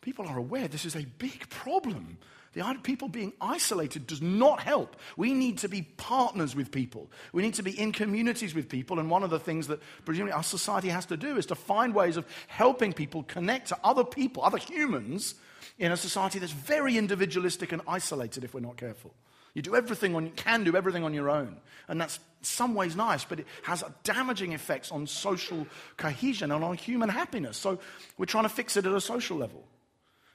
people 0.00 0.26
are 0.26 0.37
aware. 0.37 0.66
This 0.66 0.85
is 0.85 0.97
a 0.97 1.06
big 1.18 1.49
problem. 1.49 2.18
The 2.54 2.61
idea 2.61 2.78
of 2.78 2.82
people 2.82 3.09
being 3.09 3.32
isolated 3.40 4.06
does 4.06 4.21
not 4.21 4.61
help. 4.61 4.97
We 5.16 5.32
need 5.32 5.59
to 5.59 5.68
be 5.68 5.82
partners 5.82 6.54
with 6.54 6.71
people. 6.71 7.11
We 7.32 7.42
need 7.42 7.54
to 7.54 7.62
be 7.62 7.78
in 7.78 7.92
communities 7.92 8.54
with 8.54 8.68
people. 8.68 8.99
And 8.99 9.09
one 9.09 9.23
of 9.23 9.30
the 9.30 9.38
things 9.38 9.68
that 9.68 9.80
presumably 10.04 10.32
our 10.32 10.42
society 10.42 10.88
has 10.88 11.06
to 11.06 11.16
do 11.16 11.38
is 11.38 11.47
to 11.47 11.54
find 11.54 11.94
ways 11.94 12.16
of 12.16 12.26
helping 12.49 12.92
people 12.92 13.23
connect 13.23 13.68
to 13.68 13.78
other 13.82 14.04
people, 14.04 14.42
other 14.42 14.59
humans, 14.59 15.37
in 15.78 15.92
a 15.92 15.97
society 15.97 16.40
that's 16.40 16.52
very 16.52 16.99
individualistic 16.99 17.73
and 17.73 17.80
isolated 17.87 18.44
if 18.44 18.52
we're 18.52 18.61
not 18.61 18.76
careful. 18.76 19.14
You 19.54 19.62
do 19.62 19.76
everything 19.76 20.14
on, 20.14 20.26
you 20.26 20.32
can 20.35 20.64
do 20.64 20.76
everything 20.76 21.04
on 21.04 21.14
your 21.14 21.28
own. 21.28 21.59
And 21.88 22.00
that's 22.00 22.18
some 22.42 22.75
ways 22.75 22.97
nice, 22.97 23.25
but 23.25 23.40
it 23.40 23.47
has 23.62 23.85
damaging 24.02 24.52
effects 24.52 24.90
on 24.90 25.06
social 25.06 25.66
cohesion 25.97 26.50
and 26.50 26.64
on 26.64 26.76
human 26.76 27.09
happiness. 27.09 27.56
So 27.56 27.78
we're 28.18 28.26
trying 28.26 28.44
to 28.44 28.49
fix 28.49 28.76
it 28.76 28.87
at 28.87 28.92
a 28.92 29.00
social 29.00 29.37
level. 29.37 29.64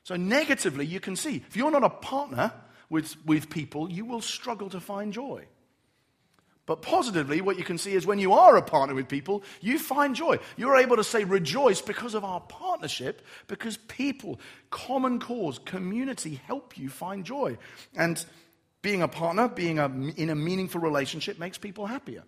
So, 0.03 0.15
negatively, 0.15 0.86
you 0.86 1.01
can 1.01 1.17
see 1.17 1.43
if 1.50 1.57
you're 1.57 1.71
not 1.71 1.83
a 1.83 1.89
partner 1.89 2.53
with, 2.89 3.15
with 3.25 3.50
people, 3.50 3.91
you 3.91 4.05
will 4.05 4.21
struggle 4.21 4.69
to 4.69 4.79
find 4.79 5.12
joy. 5.12 5.45
But 6.65 6.81
positively, 6.81 7.39
what 7.39 7.57
you 7.57 7.63
can 7.63 7.77
see 7.77 7.93
is 7.93 8.05
when 8.05 8.19
you 8.19 8.33
are 8.33 8.57
a 8.57 8.62
partner 8.62 8.93
with 8.93 9.07
people, 9.07 9.43
you 9.62 9.79
find 9.79 10.15
joy. 10.15 10.39
You're 10.57 10.77
able 10.77 10.97
to 10.97 11.03
say 11.03 11.24
rejoice 11.24 11.81
because 11.81 12.13
of 12.13 12.25
our 12.25 12.41
partnership, 12.41 13.21
because 13.47 13.77
people, 13.77 14.39
common 14.69 15.19
cause, 15.19 15.59
community 15.59 16.41
help 16.45 16.77
you 16.77 16.89
find 16.89 17.25
joy. 17.25 17.57
And 17.95 18.24
being 18.88 19.01
a 19.01 19.08
partner, 19.10 19.50
being 19.50 19.79
a, 19.79 19.88
in 20.15 20.29
a 20.29 20.36
meaningful 20.36 20.79
relationship 20.79 21.38
makes 21.38 21.58
people 21.58 21.86
happier. 21.86 22.24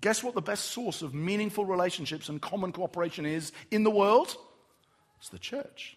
Guess 0.00 0.22
what 0.22 0.36
the 0.36 0.40
best 0.40 0.66
source 0.66 1.02
of 1.02 1.12
meaningful 1.12 1.64
relationships 1.64 2.28
and 2.28 2.40
common 2.40 2.70
cooperation 2.70 3.26
is 3.26 3.50
in 3.72 3.82
the 3.82 3.90
world? 3.90 4.36
It's 5.18 5.30
the 5.30 5.40
church. 5.40 5.96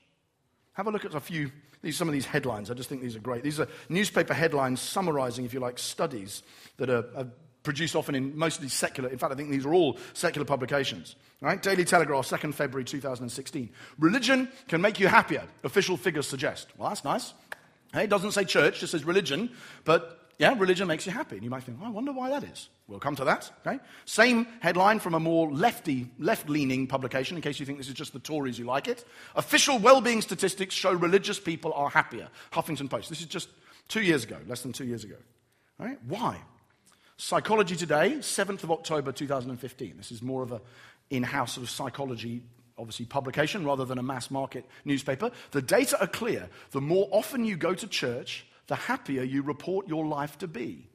Have 0.71 0.87
a 0.87 0.89
look 0.89 1.05
at 1.05 1.13
a 1.13 1.19
few, 1.19 1.51
these, 1.83 1.95
some 1.95 2.07
of 2.07 2.13
these 2.13 2.25
headlines. 2.25 2.71
I 2.71 2.73
just 2.73 2.89
think 2.89 3.03
these 3.03 3.15
are 3.15 3.19
great. 3.19 3.43
These 3.43 3.59
are 3.59 3.67
newspaper 3.89 4.33
headlines 4.33 4.81
summarizing, 4.81 5.45
if 5.45 5.53
you 5.53 5.59
like, 5.59 5.77
studies 5.77 6.41
that 6.77 6.89
are, 6.89 7.05
are 7.15 7.27
produced 7.61 7.95
often 7.95 8.15
in 8.15 8.35
mostly 8.35 8.69
secular. 8.69 9.07
In 9.07 9.19
fact, 9.19 9.33
I 9.33 9.35
think 9.35 9.51
these 9.51 9.67
are 9.67 9.73
all 9.75 9.99
secular 10.13 10.45
publications. 10.45 11.15
Right? 11.41 11.61
Daily 11.61 11.85
Telegraph, 11.85 12.27
2nd 12.27 12.55
February 12.55 12.85
2016. 12.85 13.69
Religion 13.99 14.49
can 14.67 14.81
make 14.81 14.99
you 14.99 15.07
happier, 15.07 15.43
official 15.63 15.95
figures 15.95 16.25
suggest. 16.25 16.69
Well, 16.75 16.89
that's 16.89 17.03
nice. 17.03 17.35
It 17.93 18.09
doesn't 18.09 18.31
say 18.31 18.43
church, 18.43 18.81
it 18.81 18.87
says 18.87 19.03
religion, 19.03 19.51
but 19.83 20.19
yeah, 20.39 20.55
religion 20.57 20.87
makes 20.87 21.05
you 21.05 21.11
happy. 21.11 21.35
And 21.35 21.43
you 21.43 21.49
might 21.49 21.63
think, 21.63 21.77
oh, 21.81 21.85
I 21.85 21.89
wonder 21.89 22.11
why 22.11 22.29
that 22.31 22.43
is. 22.43 22.69
We'll 22.87 22.99
come 22.99 23.15
to 23.17 23.25
that. 23.25 23.51
Okay? 23.65 23.79
Same 24.05 24.47
headline 24.61 24.99
from 24.99 25.13
a 25.13 25.19
more 25.19 25.51
lefty, 25.51 26.09
left-leaning 26.17 26.87
publication, 26.87 27.37
in 27.37 27.43
case 27.43 27.59
you 27.59 27.65
think 27.65 27.77
this 27.77 27.87
is 27.87 27.93
just 27.93 28.13
the 28.13 28.19
Tories 28.19 28.57
who 28.57 28.63
like 28.63 28.87
it. 28.87 29.05
Official 29.35 29.77
well-being 29.77 30.21
statistics 30.21 30.73
show 30.73 30.91
religious 30.91 31.39
people 31.39 31.71
are 31.73 31.89
happier. 31.89 32.29
Huffington 32.51 32.89
Post. 32.89 33.09
This 33.09 33.21
is 33.21 33.27
just 33.27 33.47
two 33.87 34.01
years 34.01 34.23
ago, 34.23 34.37
less 34.47 34.61
than 34.63 34.73
two 34.73 34.85
years 34.85 35.03
ago. 35.03 35.15
Why? 36.07 36.37
Psychology 37.17 37.75
Today, 37.75 38.15
7th 38.19 38.63
of 38.63 38.71
October 38.71 39.11
2015. 39.11 39.97
This 39.97 40.11
is 40.11 40.21
more 40.21 40.41
of 40.41 40.51
a 40.51 40.61
in-house 41.09 41.53
sort 41.53 41.63
of 41.63 41.69
psychology 41.69 42.41
obviously 42.77 43.05
publication 43.05 43.65
rather 43.65 43.85
than 43.85 43.97
a 43.97 44.03
mass 44.03 44.31
market 44.31 44.65
newspaper. 44.85 45.31
The 45.51 45.61
data 45.61 45.99
are 46.01 46.07
clear. 46.07 46.49
The 46.71 46.81
more 46.81 47.07
often 47.11 47.45
you 47.45 47.55
go 47.55 47.73
to 47.73 47.87
church, 47.87 48.45
the 48.67 48.75
happier 48.75 49.23
you 49.23 49.41
report 49.41 49.87
your 49.87 50.05
life 50.05 50.37
to 50.39 50.47
be. 50.47 50.89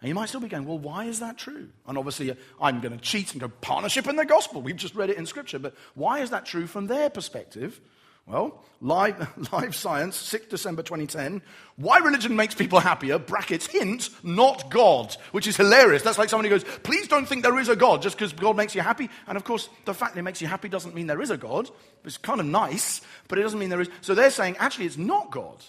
And 0.00 0.08
you 0.08 0.16
might 0.16 0.28
still 0.28 0.40
be 0.40 0.48
going, 0.48 0.66
well, 0.66 0.78
why 0.78 1.04
is 1.04 1.20
that 1.20 1.38
true? 1.38 1.68
And 1.86 1.96
obviously, 1.96 2.32
uh, 2.32 2.34
I'm 2.60 2.80
going 2.80 2.92
to 2.92 3.00
cheat 3.00 3.32
and 3.32 3.40
go, 3.40 3.46
partnership 3.48 4.08
in 4.08 4.16
the 4.16 4.24
gospel. 4.24 4.60
We've 4.60 4.74
just 4.74 4.96
read 4.96 5.10
it 5.10 5.16
in 5.16 5.26
Scripture. 5.26 5.60
But 5.60 5.74
why 5.94 6.18
is 6.20 6.30
that 6.30 6.44
true 6.44 6.66
from 6.66 6.88
their 6.88 7.08
perspective? 7.08 7.80
Well, 8.26 8.62
Live, 8.80 9.28
Live 9.52 9.74
Science, 9.74 10.16
6 10.16 10.46
December 10.46 10.82
2010. 10.82 11.42
Why 11.76 11.98
religion 11.98 12.36
makes 12.36 12.54
people 12.54 12.80
happier, 12.80 13.18
brackets, 13.18 13.66
hint, 13.66 14.10
not 14.22 14.70
God, 14.70 15.16
which 15.32 15.46
is 15.46 15.56
hilarious. 15.56 16.02
That's 16.02 16.18
like 16.18 16.28
somebody 16.28 16.48
goes, 16.48 16.64
please 16.82 17.08
don't 17.08 17.26
think 17.26 17.42
there 17.42 17.58
is 17.58 17.68
a 17.68 17.76
God 17.76 18.02
just 18.02 18.16
because 18.16 18.32
God 18.32 18.56
makes 18.56 18.74
you 18.74 18.80
happy. 18.80 19.10
And 19.26 19.36
of 19.36 19.44
course, 19.44 19.68
the 19.84 19.94
fact 19.94 20.14
that 20.14 20.20
it 20.20 20.24
makes 20.24 20.40
you 20.40 20.48
happy 20.48 20.68
doesn't 20.68 20.94
mean 20.94 21.06
there 21.06 21.22
is 21.22 21.30
a 21.30 21.36
God. 21.36 21.70
It's 22.04 22.18
kind 22.18 22.40
of 22.40 22.46
nice, 22.46 23.00
but 23.28 23.38
it 23.38 23.42
doesn't 23.42 23.58
mean 23.58 23.70
there 23.70 23.80
is. 23.80 23.90
So 24.00 24.14
they're 24.14 24.30
saying, 24.30 24.56
actually, 24.58 24.86
it's 24.86 24.98
not 24.98 25.30
God. 25.30 25.62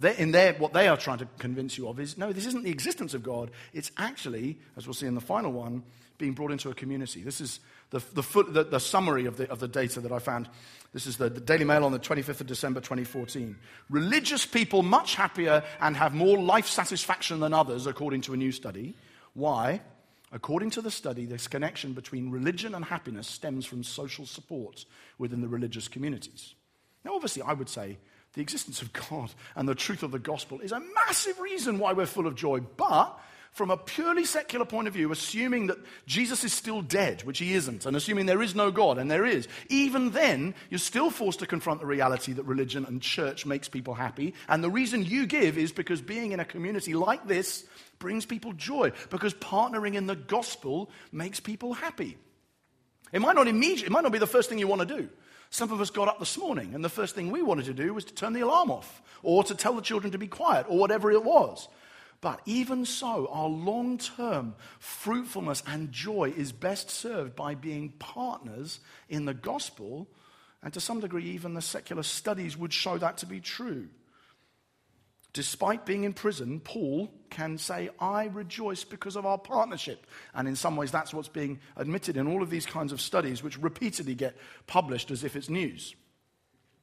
They're, 0.00 0.12
in 0.12 0.32
what 0.58 0.72
they 0.72 0.86
are 0.86 0.96
trying 0.96 1.18
to 1.18 1.28
convince 1.38 1.76
you 1.76 1.88
of 1.88 1.98
is 1.98 2.16
no, 2.16 2.32
this 2.32 2.46
isn't 2.46 2.62
the 2.62 2.70
existence 2.70 3.14
of 3.14 3.24
God. 3.24 3.50
It's 3.72 3.90
actually, 3.96 4.58
as 4.76 4.86
we'll 4.86 4.94
see 4.94 5.06
in 5.06 5.16
the 5.16 5.20
final 5.20 5.50
one, 5.50 5.82
being 6.18 6.32
brought 6.32 6.50
into 6.50 6.68
a 6.68 6.74
community. 6.74 7.22
This 7.22 7.40
is 7.40 7.60
the, 7.90 8.00
the, 8.12 8.22
the, 8.50 8.64
the 8.64 8.80
summary 8.80 9.26
of 9.26 9.36
the, 9.36 9.50
of 9.50 9.60
the 9.60 9.68
data 9.68 10.00
that 10.00 10.12
I 10.12 10.18
found. 10.18 10.48
This 10.92 11.06
is 11.06 11.16
the, 11.16 11.30
the 11.30 11.40
Daily 11.40 11.64
Mail 11.64 11.84
on 11.84 11.92
the 11.92 11.98
25th 11.98 12.40
of 12.40 12.46
December 12.46 12.80
2014. 12.80 13.56
Religious 13.88 14.44
people 14.44 14.82
much 14.82 15.14
happier 15.14 15.62
and 15.80 15.96
have 15.96 16.14
more 16.14 16.38
life 16.38 16.66
satisfaction 16.66 17.40
than 17.40 17.54
others, 17.54 17.86
according 17.86 18.22
to 18.22 18.34
a 18.34 18.36
new 18.36 18.52
study. 18.52 18.94
Why? 19.34 19.80
According 20.32 20.70
to 20.70 20.82
the 20.82 20.90
study, 20.90 21.24
this 21.24 21.46
connection 21.46 21.92
between 21.92 22.30
religion 22.30 22.74
and 22.74 22.84
happiness 22.84 23.26
stems 23.26 23.64
from 23.64 23.82
social 23.82 24.26
support 24.26 24.84
within 25.16 25.40
the 25.40 25.48
religious 25.48 25.88
communities. 25.88 26.54
Now, 27.04 27.14
obviously, 27.14 27.42
I 27.42 27.52
would 27.52 27.68
say 27.68 27.98
the 28.34 28.42
existence 28.42 28.82
of 28.82 28.92
God 28.92 29.30
and 29.56 29.68
the 29.68 29.74
truth 29.74 30.02
of 30.02 30.10
the 30.10 30.18
gospel 30.18 30.60
is 30.60 30.72
a 30.72 30.82
massive 31.06 31.38
reason 31.38 31.78
why 31.78 31.92
we're 31.92 32.06
full 32.06 32.26
of 32.26 32.34
joy, 32.34 32.60
but 32.60 33.18
from 33.52 33.70
a 33.70 33.76
purely 33.76 34.24
secular 34.24 34.64
point 34.64 34.88
of 34.88 34.94
view, 34.94 35.10
assuming 35.10 35.66
that 35.66 35.78
Jesus 36.06 36.44
is 36.44 36.52
still 36.52 36.82
dead, 36.82 37.22
which 37.22 37.38
he 37.38 37.54
isn't, 37.54 37.86
and 37.86 37.96
assuming 37.96 38.26
there 38.26 38.42
is 38.42 38.54
no 38.54 38.70
God, 38.70 38.98
and 38.98 39.10
there 39.10 39.26
is, 39.26 39.48
even 39.68 40.10
then, 40.10 40.54
you're 40.70 40.78
still 40.78 41.10
forced 41.10 41.40
to 41.40 41.46
confront 41.46 41.80
the 41.80 41.86
reality 41.86 42.32
that 42.32 42.44
religion 42.44 42.84
and 42.84 43.02
church 43.02 43.46
makes 43.46 43.68
people 43.68 43.94
happy. 43.94 44.34
And 44.48 44.62
the 44.62 44.70
reason 44.70 45.04
you 45.04 45.26
give 45.26 45.58
is 45.58 45.72
because 45.72 46.00
being 46.00 46.32
in 46.32 46.40
a 46.40 46.44
community 46.44 46.94
like 46.94 47.26
this 47.26 47.64
brings 47.98 48.24
people 48.26 48.52
joy, 48.52 48.92
because 49.10 49.34
partnering 49.34 49.94
in 49.94 50.06
the 50.06 50.16
gospel 50.16 50.90
makes 51.10 51.40
people 51.40 51.72
happy. 51.72 52.16
It 53.12 53.20
might 53.20 53.34
not 53.34 53.48
immediately, 53.48 53.86
it 53.86 53.92
might 53.92 54.04
not 54.04 54.12
be 54.12 54.18
the 54.18 54.26
first 54.26 54.48
thing 54.48 54.58
you 54.58 54.68
want 54.68 54.86
to 54.86 54.96
do. 54.96 55.08
Some 55.50 55.72
of 55.72 55.80
us 55.80 55.90
got 55.90 56.08
up 56.08 56.18
this 56.18 56.36
morning, 56.36 56.74
and 56.74 56.84
the 56.84 56.90
first 56.90 57.14
thing 57.14 57.30
we 57.30 57.42
wanted 57.42 57.64
to 57.64 57.74
do 57.74 57.94
was 57.94 58.04
to 58.04 58.14
turn 58.14 58.34
the 58.34 58.42
alarm 58.42 58.70
off, 58.70 59.02
or 59.22 59.42
to 59.44 59.54
tell 59.54 59.72
the 59.72 59.82
children 59.82 60.12
to 60.12 60.18
be 60.18 60.28
quiet, 60.28 60.66
or 60.68 60.78
whatever 60.78 61.10
it 61.10 61.24
was. 61.24 61.68
But 62.20 62.40
even 62.46 62.84
so, 62.84 63.28
our 63.30 63.48
long 63.48 63.98
term 63.98 64.54
fruitfulness 64.80 65.62
and 65.66 65.92
joy 65.92 66.32
is 66.36 66.50
best 66.50 66.90
served 66.90 67.36
by 67.36 67.54
being 67.54 67.90
partners 67.98 68.80
in 69.08 69.24
the 69.24 69.34
gospel. 69.34 70.08
And 70.62 70.74
to 70.74 70.80
some 70.80 70.98
degree, 70.98 71.24
even 71.30 71.54
the 71.54 71.62
secular 71.62 72.02
studies 72.02 72.56
would 72.56 72.72
show 72.72 72.98
that 72.98 73.18
to 73.18 73.26
be 73.26 73.40
true. 73.40 73.88
Despite 75.32 75.86
being 75.86 76.02
in 76.02 76.14
prison, 76.14 76.58
Paul 76.58 77.12
can 77.30 77.58
say, 77.58 77.90
I 78.00 78.24
rejoice 78.24 78.82
because 78.82 79.14
of 79.14 79.24
our 79.24 79.38
partnership. 79.38 80.04
And 80.34 80.48
in 80.48 80.56
some 80.56 80.74
ways, 80.74 80.90
that's 80.90 81.14
what's 81.14 81.28
being 81.28 81.60
admitted 81.76 82.16
in 82.16 82.26
all 82.26 82.42
of 82.42 82.50
these 82.50 82.66
kinds 82.66 82.92
of 82.92 83.00
studies, 83.00 83.42
which 83.42 83.58
repeatedly 83.58 84.16
get 84.16 84.36
published 84.66 85.12
as 85.12 85.22
if 85.22 85.36
it's 85.36 85.48
news. 85.48 85.94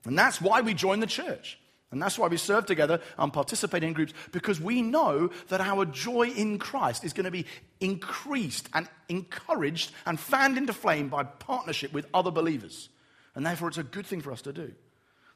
And 0.06 0.18
that's 0.18 0.40
why 0.40 0.62
we 0.62 0.74
join 0.74 1.02
the 1.02 1.08
church. 1.08 1.60
And 1.96 2.02
that's 2.02 2.20
why 2.20 2.28
we 2.28 2.36
serve 2.36 2.66
together 2.66 3.00
and 3.18 3.32
participate 3.32 3.82
in 3.82 3.94
groups 3.94 4.14
because 4.34 4.60
we 4.60 4.82
know 4.82 5.30
that 5.48 5.62
our 5.62 5.86
joy 5.86 6.28
in 6.28 6.60
Christ 6.60 7.06
is 7.06 7.14
going 7.14 7.24
to 7.24 7.32
be 7.32 7.46
increased 7.80 8.68
and 8.74 8.90
encouraged 9.08 9.94
and 10.06 10.20
fanned 10.20 10.58
into 10.58 10.74
flame 10.74 11.08
by 11.08 11.24
partnership 11.24 11.94
with 11.94 12.06
other 12.14 12.32
believers. 12.32 12.90
And 13.34 13.46
therefore, 13.46 13.70
it's 13.70 13.78
a 13.78 13.84
good 13.84 14.06
thing 14.06 14.20
for 14.20 14.34
us 14.34 14.42
to 14.42 14.52
do. 14.52 14.74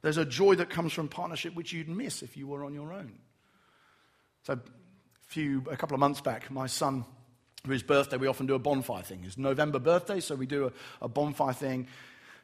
There's 0.02 0.18
a 0.18 0.26
joy 0.26 0.56
that 0.56 0.70
comes 0.70 0.92
from 0.92 1.08
partnership 1.08 1.56
which 1.56 1.72
you'd 1.72 1.88
miss 1.88 2.24
if 2.24 2.36
you 2.36 2.46
were 2.46 2.66
on 2.66 2.74
your 2.74 2.92
own. 2.92 3.14
So, 4.44 4.56
a, 4.56 4.60
few, 5.28 5.64
a 5.72 5.78
couple 5.78 5.96
of 5.96 6.02
months 6.02 6.20
back, 6.20 6.52
my 6.52 6.68
son, 6.68 7.06
for 7.64 7.72
his 7.72 7.84
birthday, 7.84 8.18
we 8.18 8.28
often 8.28 8.48
do 8.48 8.56
a 8.56 8.60
bonfire 8.60 9.04
thing. 9.04 9.24
It's 9.24 9.38
November 9.38 9.80
birthday, 9.80 10.20
so 10.20 10.36
we 10.36 10.46
do 10.46 10.66
a, 10.66 11.06
a 11.06 11.08
bonfire 11.08 11.54
thing, 11.54 11.88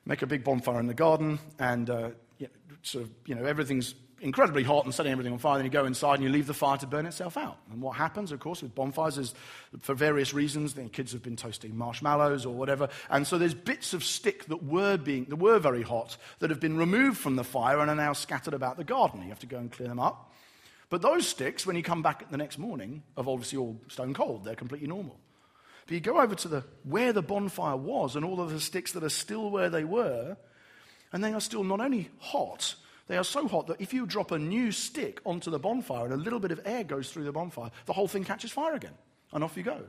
make 0.06 0.22
a 0.22 0.28
big 0.28 0.46
bonfire 0.46 0.80
in 0.80 0.88
the 0.88 0.94
garden, 0.94 1.38
and 1.60 1.90
uh, 1.90 2.10
sort 2.86 3.06
of, 3.06 3.12
you 3.26 3.36
know, 3.36 3.44
everything's 3.44 3.96
incredibly 4.22 4.64
hot 4.64 4.86
and 4.86 4.94
setting 4.94 5.12
everything 5.12 5.34
on 5.34 5.40
fire. 5.40 5.58
Then 5.58 5.66
you 5.66 5.72
go 5.72 5.86
inside 5.86 6.16
and 6.16 6.24
you 6.24 6.30
leave 6.30 6.48
the 6.48 6.54
fire 6.54 6.78
to 6.78 6.88
burn 6.88 7.06
itself 7.06 7.38
out. 7.38 7.58
And 7.72 7.82
what 7.82 7.98
happens, 7.98 8.32
of 8.32 8.40
course, 8.40 8.62
with 8.62 8.74
bonfires 8.74 9.18
is 9.18 9.34
for 9.82 9.94
various 9.94 10.34
reasons, 10.34 10.74
the 10.74 10.84
kids 10.84 11.12
have 11.12 11.22
been 11.24 11.36
toasting 11.36 11.78
marshmallows 11.78 12.46
or 12.46 12.54
whatever. 12.54 12.90
And 13.10 13.28
so 13.28 13.38
there's 13.38 13.54
bits 13.54 13.94
of 13.94 14.04
stick 14.04 14.46
that 14.46 14.64
were, 14.64 14.98
being, 14.98 15.26
that 15.26 15.36
were 15.36 15.60
very 15.60 15.84
hot 15.84 16.18
that 16.40 16.50
have 16.50 16.60
been 16.60 16.78
removed 16.78 17.18
from 17.18 17.36
the 17.36 17.44
fire 17.44 17.80
and 17.80 17.90
are 17.90 17.96
now 17.96 18.14
scattered 18.14 18.54
about 18.54 18.78
the 18.78 18.84
garden. 18.84 19.22
You 19.22 19.30
have 19.30 19.40
to 19.40 19.48
go 19.48 19.58
and 19.58 19.72
clear 19.72 19.90
them 19.90 20.00
up. 20.00 20.32
But 20.90 21.02
those 21.02 21.28
sticks, 21.28 21.66
when 21.66 21.76
you 21.76 21.84
come 21.84 22.02
back 22.02 22.30
the 22.30 22.38
next 22.38 22.58
morning, 22.58 23.04
are 23.18 23.28
obviously 23.28 23.58
all 23.58 23.78
stone 23.88 24.14
cold. 24.14 24.46
They're 24.46 24.56
completely 24.56 24.88
normal. 24.88 25.18
But 25.88 25.94
you 25.94 26.00
go 26.00 26.20
over 26.20 26.36
to 26.36 26.48
the, 26.48 26.64
where 26.84 27.14
the 27.14 27.22
bonfire 27.22 27.76
was 27.76 28.16
and 28.16 28.26
all 28.26 28.42
of 28.42 28.52
the 28.52 28.60
sticks 28.60 28.92
that 28.94 29.04
are 29.04 29.10
still 29.10 29.50
where 29.50 29.70
they 29.70 29.84
were, 29.84 30.38
and 31.12 31.24
they 31.24 31.34
are 31.34 31.42
still 31.42 31.64
not 31.64 31.80
only 31.80 32.10
hot, 32.20 32.76
they 33.08 33.18
are 33.18 33.24
so 33.24 33.48
hot 33.48 33.68
that 33.68 33.82
if 33.82 33.94
you 33.94 34.06
drop 34.06 34.32
a 34.32 34.40
new 34.40 34.72
stick 34.72 35.22
onto 35.26 35.52
the 35.52 35.60
bonfire 35.60 36.06
and 36.06 36.14
a 36.14 36.18
little 36.18 36.40
bit 36.40 36.52
of 36.52 36.60
air 36.66 36.84
goes 36.84 37.12
through 37.12 37.26
the 37.26 37.32
bonfire, 37.32 37.70
the 37.86 37.94
whole 37.94 38.08
thing 38.08 38.24
catches 38.24 38.52
fire 38.52 38.74
again. 38.74 38.94
And 39.32 39.44
off 39.44 39.58
you 39.58 39.64
go. 39.64 39.82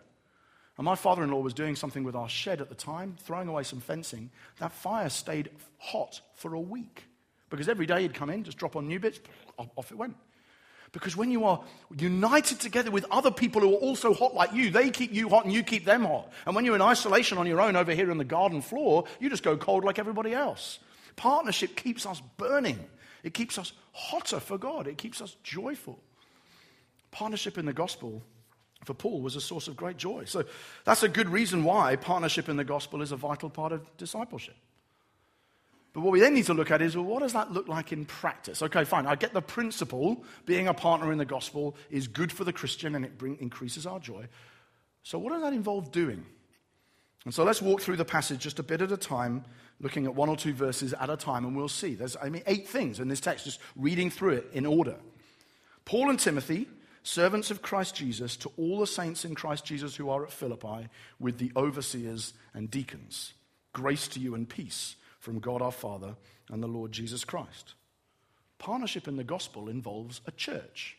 And 0.78 0.84
my 0.84 0.94
father 0.94 1.22
in 1.22 1.30
law 1.30 1.40
was 1.40 1.54
doing 1.54 1.76
something 1.76 2.04
with 2.04 2.14
our 2.14 2.28
shed 2.28 2.60
at 2.60 2.68
the 2.68 2.74
time, 2.74 3.16
throwing 3.20 3.48
away 3.48 3.62
some 3.62 3.80
fencing. 3.80 4.30
That 4.58 4.72
fire 4.72 5.08
stayed 5.08 5.50
hot 5.78 6.20
for 6.34 6.54
a 6.54 6.60
week. 6.60 7.04
Because 7.48 7.68
every 7.68 7.86
day 7.86 8.02
he'd 8.02 8.12
come 8.12 8.28
in, 8.28 8.44
just 8.44 8.58
drop 8.58 8.76
on 8.76 8.86
new 8.86 9.00
bits, 9.00 9.20
off 9.56 9.90
it 9.90 9.96
went. 9.96 10.16
Because 10.92 11.16
when 11.16 11.30
you 11.30 11.44
are 11.44 11.62
united 11.96 12.60
together 12.60 12.90
with 12.90 13.06
other 13.10 13.30
people 13.30 13.60
who 13.60 13.74
are 13.74 13.78
also 13.78 14.12
hot 14.12 14.34
like 14.34 14.52
you, 14.52 14.70
they 14.70 14.90
keep 14.90 15.12
you 15.12 15.28
hot 15.28 15.44
and 15.44 15.52
you 15.52 15.62
keep 15.62 15.84
them 15.84 16.04
hot. 16.04 16.30
And 16.46 16.54
when 16.54 16.64
you're 16.64 16.74
in 16.74 16.82
isolation 16.82 17.38
on 17.38 17.46
your 17.46 17.60
own 17.60 17.76
over 17.76 17.92
here 17.92 18.10
on 18.10 18.18
the 18.18 18.24
garden 18.24 18.60
floor, 18.62 19.04
you 19.20 19.30
just 19.30 19.42
go 19.42 19.56
cold 19.56 19.84
like 19.84 19.98
everybody 19.98 20.32
else. 20.32 20.78
Partnership 21.16 21.76
keeps 21.76 22.06
us 22.06 22.22
burning. 22.36 22.78
It 23.26 23.34
keeps 23.34 23.58
us 23.58 23.72
hotter 23.92 24.38
for 24.38 24.56
God. 24.56 24.86
It 24.86 24.98
keeps 24.98 25.20
us 25.20 25.36
joyful. 25.42 25.98
Partnership 27.10 27.58
in 27.58 27.66
the 27.66 27.72
gospel 27.72 28.22
for 28.84 28.94
Paul 28.94 29.20
was 29.20 29.34
a 29.34 29.40
source 29.40 29.66
of 29.66 29.76
great 29.76 29.96
joy. 29.96 30.26
So 30.26 30.44
that's 30.84 31.02
a 31.02 31.08
good 31.08 31.28
reason 31.28 31.64
why 31.64 31.96
partnership 31.96 32.48
in 32.48 32.56
the 32.56 32.62
gospel 32.62 33.02
is 33.02 33.10
a 33.10 33.16
vital 33.16 33.50
part 33.50 33.72
of 33.72 33.84
discipleship. 33.96 34.54
But 35.92 36.02
what 36.02 36.12
we 36.12 36.20
then 36.20 36.34
need 36.34 36.46
to 36.46 36.54
look 36.54 36.70
at 36.70 36.80
is 36.80 36.94
well, 36.94 37.04
what 37.04 37.20
does 37.20 37.32
that 37.32 37.50
look 37.50 37.66
like 37.66 37.90
in 37.90 38.04
practice? 38.04 38.62
Okay, 38.62 38.84
fine. 38.84 39.06
I 39.08 39.16
get 39.16 39.32
the 39.32 39.42
principle 39.42 40.22
being 40.44 40.68
a 40.68 40.74
partner 40.74 41.10
in 41.10 41.18
the 41.18 41.24
gospel 41.24 41.74
is 41.90 42.06
good 42.06 42.30
for 42.30 42.44
the 42.44 42.52
Christian 42.52 42.94
and 42.94 43.04
it 43.04 43.18
bring, 43.18 43.38
increases 43.40 43.88
our 43.88 43.98
joy. 43.98 44.28
So, 45.02 45.18
what 45.18 45.32
does 45.32 45.42
that 45.42 45.52
involve 45.52 45.90
doing? 45.90 46.24
And 47.24 47.34
so 47.34 47.42
let's 47.42 47.60
walk 47.60 47.80
through 47.80 47.96
the 47.96 48.04
passage 48.04 48.38
just 48.38 48.60
a 48.60 48.62
bit 48.62 48.80
at 48.80 48.92
a 48.92 48.96
time, 48.96 49.44
looking 49.80 50.06
at 50.06 50.14
one 50.14 50.28
or 50.28 50.36
two 50.36 50.54
verses 50.54 50.94
at 50.94 51.10
a 51.10 51.16
time, 51.16 51.44
and 51.44 51.56
we'll 51.56 51.68
see. 51.68 51.94
There's, 51.94 52.16
I 52.20 52.28
mean, 52.28 52.42
eight 52.46 52.68
things 52.68 53.00
in 53.00 53.08
this 53.08 53.20
text, 53.20 53.44
just 53.44 53.60
reading 53.76 54.10
through 54.10 54.34
it 54.34 54.50
in 54.52 54.66
order. 54.66 54.96
Paul 55.84 56.10
and 56.10 56.18
Timothy, 56.18 56.68
servants 57.02 57.50
of 57.50 57.62
Christ 57.62 57.94
Jesus, 57.94 58.36
to 58.38 58.50
all 58.56 58.80
the 58.80 58.86
saints 58.86 59.24
in 59.24 59.34
Christ 59.34 59.64
Jesus 59.64 59.96
who 59.96 60.10
are 60.10 60.24
at 60.24 60.32
Philippi, 60.32 60.88
with 61.20 61.38
the 61.38 61.52
overseers 61.56 62.32
and 62.54 62.70
deacons. 62.70 63.34
Grace 63.72 64.08
to 64.08 64.20
you 64.20 64.34
and 64.34 64.48
peace 64.48 64.96
from 65.20 65.38
God 65.38 65.60
our 65.60 65.72
Father 65.72 66.16
and 66.50 66.62
the 66.62 66.68
Lord 66.68 66.92
Jesus 66.92 67.24
Christ. 67.24 67.74
Partnership 68.58 69.06
in 69.06 69.16
the 69.16 69.24
gospel 69.24 69.68
involves 69.68 70.20
a 70.26 70.30
church. 70.30 70.96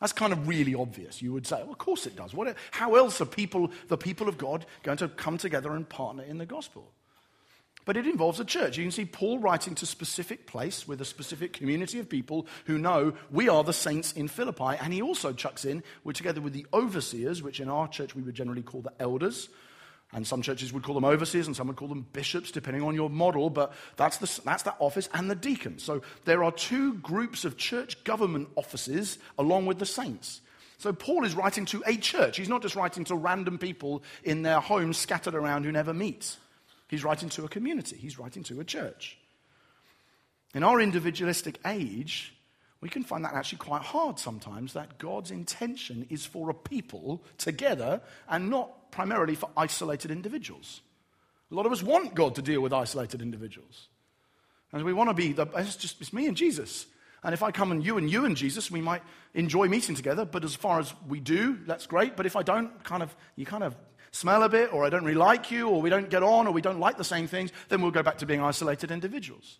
That's 0.00 0.12
kind 0.12 0.32
of 0.32 0.46
really 0.46 0.74
obvious. 0.74 1.22
You 1.22 1.32
would 1.32 1.46
say, 1.46 1.56
well, 1.62 1.72
of 1.72 1.78
course 1.78 2.06
it 2.06 2.16
does. 2.16 2.34
What, 2.34 2.54
how 2.70 2.94
else 2.94 3.20
are 3.20 3.26
people, 3.26 3.70
the 3.88 3.96
people 3.96 4.28
of 4.28 4.36
God, 4.36 4.66
going 4.82 4.98
to 4.98 5.08
come 5.08 5.38
together 5.38 5.72
and 5.72 5.88
partner 5.88 6.22
in 6.22 6.38
the 6.38 6.46
gospel? 6.46 6.92
But 7.86 7.96
it 7.96 8.06
involves 8.06 8.40
a 8.40 8.44
church. 8.44 8.76
You 8.76 8.84
can 8.84 8.90
see 8.90 9.04
Paul 9.04 9.38
writing 9.38 9.76
to 9.76 9.84
a 9.84 9.86
specific 9.86 10.46
place 10.46 10.86
with 10.86 11.00
a 11.00 11.04
specific 11.04 11.52
community 11.52 12.00
of 12.00 12.08
people 12.08 12.46
who 12.66 12.78
know 12.78 13.14
we 13.30 13.48
are 13.48 13.62
the 13.62 13.72
saints 13.72 14.12
in 14.12 14.26
Philippi. 14.26 14.76
And 14.80 14.92
he 14.92 15.00
also 15.00 15.32
chucks 15.32 15.64
in, 15.64 15.84
we're 16.02 16.12
together 16.12 16.40
with 16.40 16.52
the 16.52 16.66
overseers, 16.74 17.44
which 17.44 17.60
in 17.60 17.68
our 17.68 17.86
church 17.86 18.14
we 18.14 18.22
would 18.22 18.34
generally 18.34 18.62
call 18.62 18.82
the 18.82 18.92
elders, 18.98 19.48
and 20.12 20.26
some 20.26 20.42
churches 20.42 20.72
would 20.72 20.82
call 20.82 20.96
them 20.96 21.04
overseers 21.04 21.46
and 21.46 21.54
some 21.54 21.68
would 21.68 21.76
call 21.76 21.88
them 21.88 22.06
bishops, 22.12 22.50
depending 22.50 22.82
on 22.82 22.94
your 22.94 23.10
model, 23.10 23.50
but 23.50 23.72
that's, 23.96 24.18
the, 24.18 24.40
that's 24.44 24.64
that 24.64 24.76
office 24.80 25.08
and 25.14 25.30
the 25.30 25.34
deacons. 25.34 25.82
So 25.82 26.02
there 26.24 26.42
are 26.42 26.52
two 26.52 26.94
groups 26.94 27.44
of 27.44 27.56
church 27.56 28.02
government 28.02 28.48
offices 28.56 29.18
along 29.38 29.66
with 29.66 29.78
the 29.78 29.86
saints. 29.86 30.40
So 30.78 30.92
Paul 30.92 31.24
is 31.24 31.34
writing 31.34 31.66
to 31.66 31.82
a 31.86 31.96
church. 31.96 32.36
He's 32.36 32.48
not 32.48 32.62
just 32.62 32.76
writing 32.76 33.04
to 33.04 33.14
random 33.14 33.58
people 33.58 34.02
in 34.24 34.42
their 34.42 34.60
homes 34.60 34.96
scattered 34.96 35.34
around 35.34 35.64
who 35.64 35.72
never 35.72 35.94
meet. 35.94 36.36
He's 36.88 37.04
writing 37.04 37.28
to 37.30 37.44
a 37.44 37.48
community, 37.48 37.96
he's 37.96 38.18
writing 38.18 38.42
to 38.44 38.60
a 38.60 38.64
church. 38.64 39.18
In 40.54 40.62
our 40.62 40.80
individualistic 40.80 41.58
age, 41.66 42.32
we 42.80 42.88
can 42.88 43.04
find 43.04 43.24
that 43.24 43.34
actually 43.34 43.58
quite 43.58 43.82
hard 43.82 44.18
sometimes 44.18 44.74
that 44.74 44.98
God's 44.98 45.30
intention 45.30 46.06
is 46.10 46.24
for 46.24 46.50
a 46.50 46.54
people 46.54 47.22
together 47.38 48.00
and 48.28 48.48
not 48.48 48.90
primarily 48.90 49.34
for 49.34 49.50
isolated 49.56 50.10
individuals. 50.10 50.80
A 51.50 51.54
lot 51.54 51.66
of 51.66 51.72
us 51.72 51.82
want 51.82 52.14
God 52.14 52.34
to 52.36 52.42
deal 52.42 52.60
with 52.60 52.72
isolated 52.72 53.22
individuals. 53.22 53.88
And 54.72 54.84
we 54.84 54.92
want 54.92 55.10
to 55.10 55.14
be, 55.14 55.32
the, 55.32 55.46
it's 55.56 55.76
just 55.76 56.00
it's 56.00 56.12
me 56.12 56.26
and 56.26 56.36
Jesus. 56.36 56.86
And 57.22 57.34
if 57.34 57.42
I 57.42 57.50
come 57.50 57.72
and 57.72 57.84
you 57.84 57.98
and 57.98 58.10
you 58.10 58.24
and 58.24 58.36
Jesus, 58.36 58.70
we 58.70 58.80
might 58.80 59.02
enjoy 59.34 59.68
meeting 59.68 59.94
together, 59.94 60.24
but 60.24 60.44
as 60.44 60.54
far 60.54 60.78
as 60.78 60.92
we 61.08 61.18
do, 61.18 61.58
that's 61.66 61.86
great. 61.86 62.16
But 62.16 62.26
if 62.26 62.36
I 62.36 62.42
don't, 62.42 62.84
kind 62.84 63.02
of, 63.02 63.14
you 63.36 63.46
kind 63.46 63.64
of 63.64 63.74
smell 64.16 64.42
a 64.42 64.48
bit, 64.48 64.72
or 64.72 64.84
I 64.84 64.90
don't 64.90 65.04
really 65.04 65.16
like 65.16 65.50
you, 65.50 65.68
or 65.68 65.80
we 65.80 65.90
don't 65.90 66.10
get 66.10 66.22
on, 66.22 66.46
or 66.46 66.52
we 66.52 66.62
don't 66.62 66.80
like 66.80 66.96
the 66.96 67.04
same 67.04 67.26
things, 67.26 67.52
then 67.68 67.82
we'll 67.82 67.90
go 67.90 68.02
back 68.02 68.18
to 68.18 68.26
being 68.26 68.40
isolated 68.40 68.90
individuals. 68.90 69.58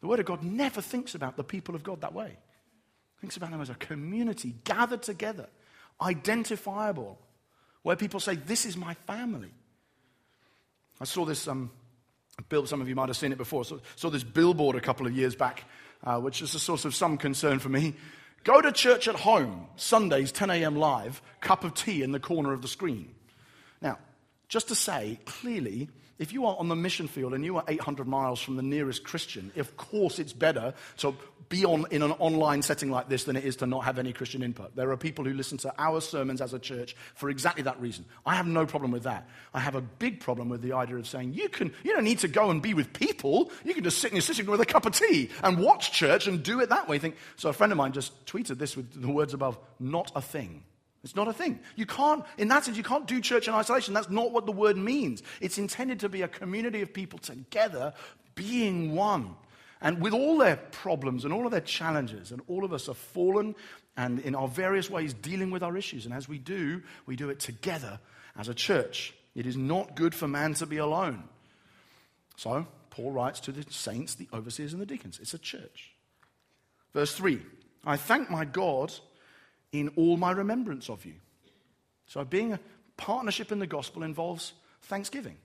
The 0.00 0.06
Word 0.06 0.20
of 0.20 0.26
God 0.26 0.42
never 0.42 0.80
thinks 0.80 1.14
about 1.14 1.36
the 1.36 1.44
people 1.44 1.74
of 1.74 1.82
God 1.82 2.02
that 2.02 2.12
way. 2.12 2.26
It 2.26 3.20
thinks 3.20 3.36
about 3.36 3.50
them 3.50 3.60
as 3.60 3.70
a 3.70 3.74
community 3.74 4.54
gathered 4.64 5.02
together, 5.02 5.48
identifiable, 6.00 7.18
where 7.82 7.96
people 7.96 8.20
say, 8.20 8.36
This 8.36 8.66
is 8.66 8.76
my 8.76 8.94
family. 9.06 9.52
I 11.00 11.04
saw 11.04 11.24
this 11.24 11.48
um, 11.48 11.70
bill, 12.48 12.66
some 12.66 12.80
of 12.80 12.88
you 12.88 12.94
might 12.94 13.08
have 13.08 13.16
seen 13.16 13.32
it 13.32 13.38
before. 13.38 13.64
So, 13.64 13.80
saw 13.96 14.10
this 14.10 14.24
billboard 14.24 14.76
a 14.76 14.80
couple 14.80 15.06
of 15.06 15.16
years 15.16 15.34
back, 15.34 15.64
uh, 16.04 16.20
which 16.20 16.42
is 16.42 16.54
a 16.54 16.60
source 16.60 16.84
of 16.84 16.94
some 16.94 17.16
concern 17.16 17.58
for 17.58 17.68
me. 17.68 17.94
Go 18.44 18.60
to 18.60 18.72
church 18.72 19.08
at 19.08 19.14
home, 19.14 19.68
Sundays, 19.76 20.30
10 20.30 20.50
a.m. 20.50 20.76
live, 20.76 21.22
cup 21.40 21.64
of 21.64 21.72
tea 21.72 22.02
in 22.02 22.12
the 22.12 22.20
corner 22.20 22.52
of 22.52 22.60
the 22.60 22.68
screen. 22.68 23.14
Just 24.48 24.68
to 24.68 24.74
say 24.74 25.18
clearly, 25.24 25.88
if 26.18 26.32
you 26.32 26.46
are 26.46 26.56
on 26.58 26.68
the 26.68 26.76
mission 26.76 27.08
field 27.08 27.34
and 27.34 27.44
you 27.44 27.56
are 27.56 27.64
800 27.66 28.06
miles 28.06 28.40
from 28.40 28.56
the 28.56 28.62
nearest 28.62 29.04
Christian, 29.04 29.50
of 29.56 29.76
course 29.76 30.18
it's 30.18 30.32
better 30.32 30.74
to 30.98 31.14
be 31.48 31.64
on, 31.64 31.86
in 31.90 32.02
an 32.02 32.12
online 32.12 32.62
setting 32.62 32.90
like 32.90 33.08
this 33.08 33.24
than 33.24 33.36
it 33.36 33.44
is 33.44 33.56
to 33.56 33.66
not 33.66 33.84
have 33.84 33.98
any 33.98 34.12
Christian 34.12 34.42
input. 34.42 34.74
There 34.76 34.90
are 34.90 34.96
people 34.96 35.24
who 35.24 35.32
listen 35.34 35.58
to 35.58 35.74
our 35.78 36.00
sermons 36.00 36.40
as 36.40 36.54
a 36.54 36.58
church 36.58 36.96
for 37.14 37.30
exactly 37.30 37.62
that 37.64 37.80
reason. 37.80 38.04
I 38.24 38.34
have 38.36 38.46
no 38.46 38.64
problem 38.64 38.92
with 38.92 39.02
that. 39.02 39.28
I 39.52 39.60
have 39.60 39.74
a 39.74 39.80
big 39.80 40.20
problem 40.20 40.48
with 40.48 40.62
the 40.62 40.72
idea 40.72 40.96
of 40.96 41.06
saying 41.06 41.34
you, 41.34 41.48
can, 41.48 41.72
you 41.82 41.92
don't 41.92 42.04
need 42.04 42.20
to 42.20 42.28
go 42.28 42.50
and 42.50 42.62
be 42.62 42.74
with 42.74 42.92
people. 42.92 43.50
You 43.64 43.74
can 43.74 43.84
just 43.84 43.98
sit 43.98 44.10
in 44.10 44.16
your 44.16 44.22
sitting 44.22 44.46
room 44.46 44.52
with 44.52 44.68
a 44.68 44.72
cup 44.72 44.86
of 44.86 44.92
tea 44.92 45.30
and 45.42 45.58
watch 45.58 45.92
church 45.92 46.26
and 46.26 46.42
do 46.42 46.60
it 46.60 46.68
that 46.70 46.88
way. 46.88 46.98
Think, 46.98 47.16
so 47.36 47.48
a 47.48 47.52
friend 47.52 47.72
of 47.72 47.76
mine 47.76 47.92
just 47.92 48.24
tweeted 48.26 48.58
this 48.58 48.76
with 48.76 49.00
the 49.00 49.10
words 49.10 49.34
above, 49.34 49.58
not 49.78 50.12
a 50.14 50.22
thing. 50.22 50.64
It's 51.04 51.14
not 51.14 51.28
a 51.28 51.34
thing. 51.34 51.60
You 51.76 51.84
can't, 51.84 52.24
in 52.38 52.48
that 52.48 52.64
sense, 52.64 52.78
you 52.78 52.82
can't 52.82 53.06
do 53.06 53.20
church 53.20 53.46
in 53.46 53.54
isolation. 53.54 53.92
That's 53.92 54.08
not 54.08 54.32
what 54.32 54.46
the 54.46 54.52
word 54.52 54.78
means. 54.78 55.22
It's 55.40 55.58
intended 55.58 56.00
to 56.00 56.08
be 56.08 56.22
a 56.22 56.28
community 56.28 56.80
of 56.80 56.94
people 56.94 57.18
together, 57.18 57.92
being 58.34 58.94
one. 58.94 59.36
And 59.82 60.00
with 60.00 60.14
all 60.14 60.38
their 60.38 60.56
problems 60.56 61.24
and 61.24 61.34
all 61.34 61.44
of 61.44 61.52
their 61.52 61.60
challenges, 61.60 62.32
and 62.32 62.40
all 62.48 62.64
of 62.64 62.72
us 62.72 62.88
are 62.88 62.94
fallen 62.94 63.54
and 63.98 64.18
in 64.20 64.34
our 64.34 64.48
various 64.48 64.88
ways 64.88 65.12
dealing 65.12 65.50
with 65.50 65.62
our 65.62 65.76
issues. 65.76 66.06
And 66.06 66.14
as 66.14 66.26
we 66.26 66.38
do, 66.38 66.82
we 67.04 67.16
do 67.16 67.28
it 67.28 67.38
together 67.38 68.00
as 68.36 68.48
a 68.48 68.54
church. 68.54 69.14
It 69.34 69.44
is 69.46 69.58
not 69.58 69.94
good 69.94 70.14
for 70.14 70.26
man 70.26 70.54
to 70.54 70.66
be 70.66 70.78
alone. 70.78 71.24
So, 72.36 72.66
Paul 72.88 73.12
writes 73.12 73.40
to 73.40 73.52
the 73.52 73.64
saints, 73.70 74.14
the 74.14 74.28
overseers, 74.32 74.72
and 74.72 74.80
the 74.80 74.86
deacons. 74.86 75.18
It's 75.20 75.34
a 75.34 75.38
church. 75.38 75.94
Verse 76.94 77.14
3 77.14 77.42
I 77.84 77.98
thank 77.98 78.30
my 78.30 78.46
God 78.46 78.92
in 79.74 79.88
all 79.96 80.16
my 80.16 80.30
remembrance 80.30 80.88
of 80.88 81.04
you. 81.04 81.14
So, 82.06 82.24
being 82.24 82.52
a 82.52 82.60
partnership 82.96 83.50
in 83.50 83.58
the 83.58 83.66
gospel 83.66 84.04
involves 84.04 84.52
thanksgiving. 84.82 85.36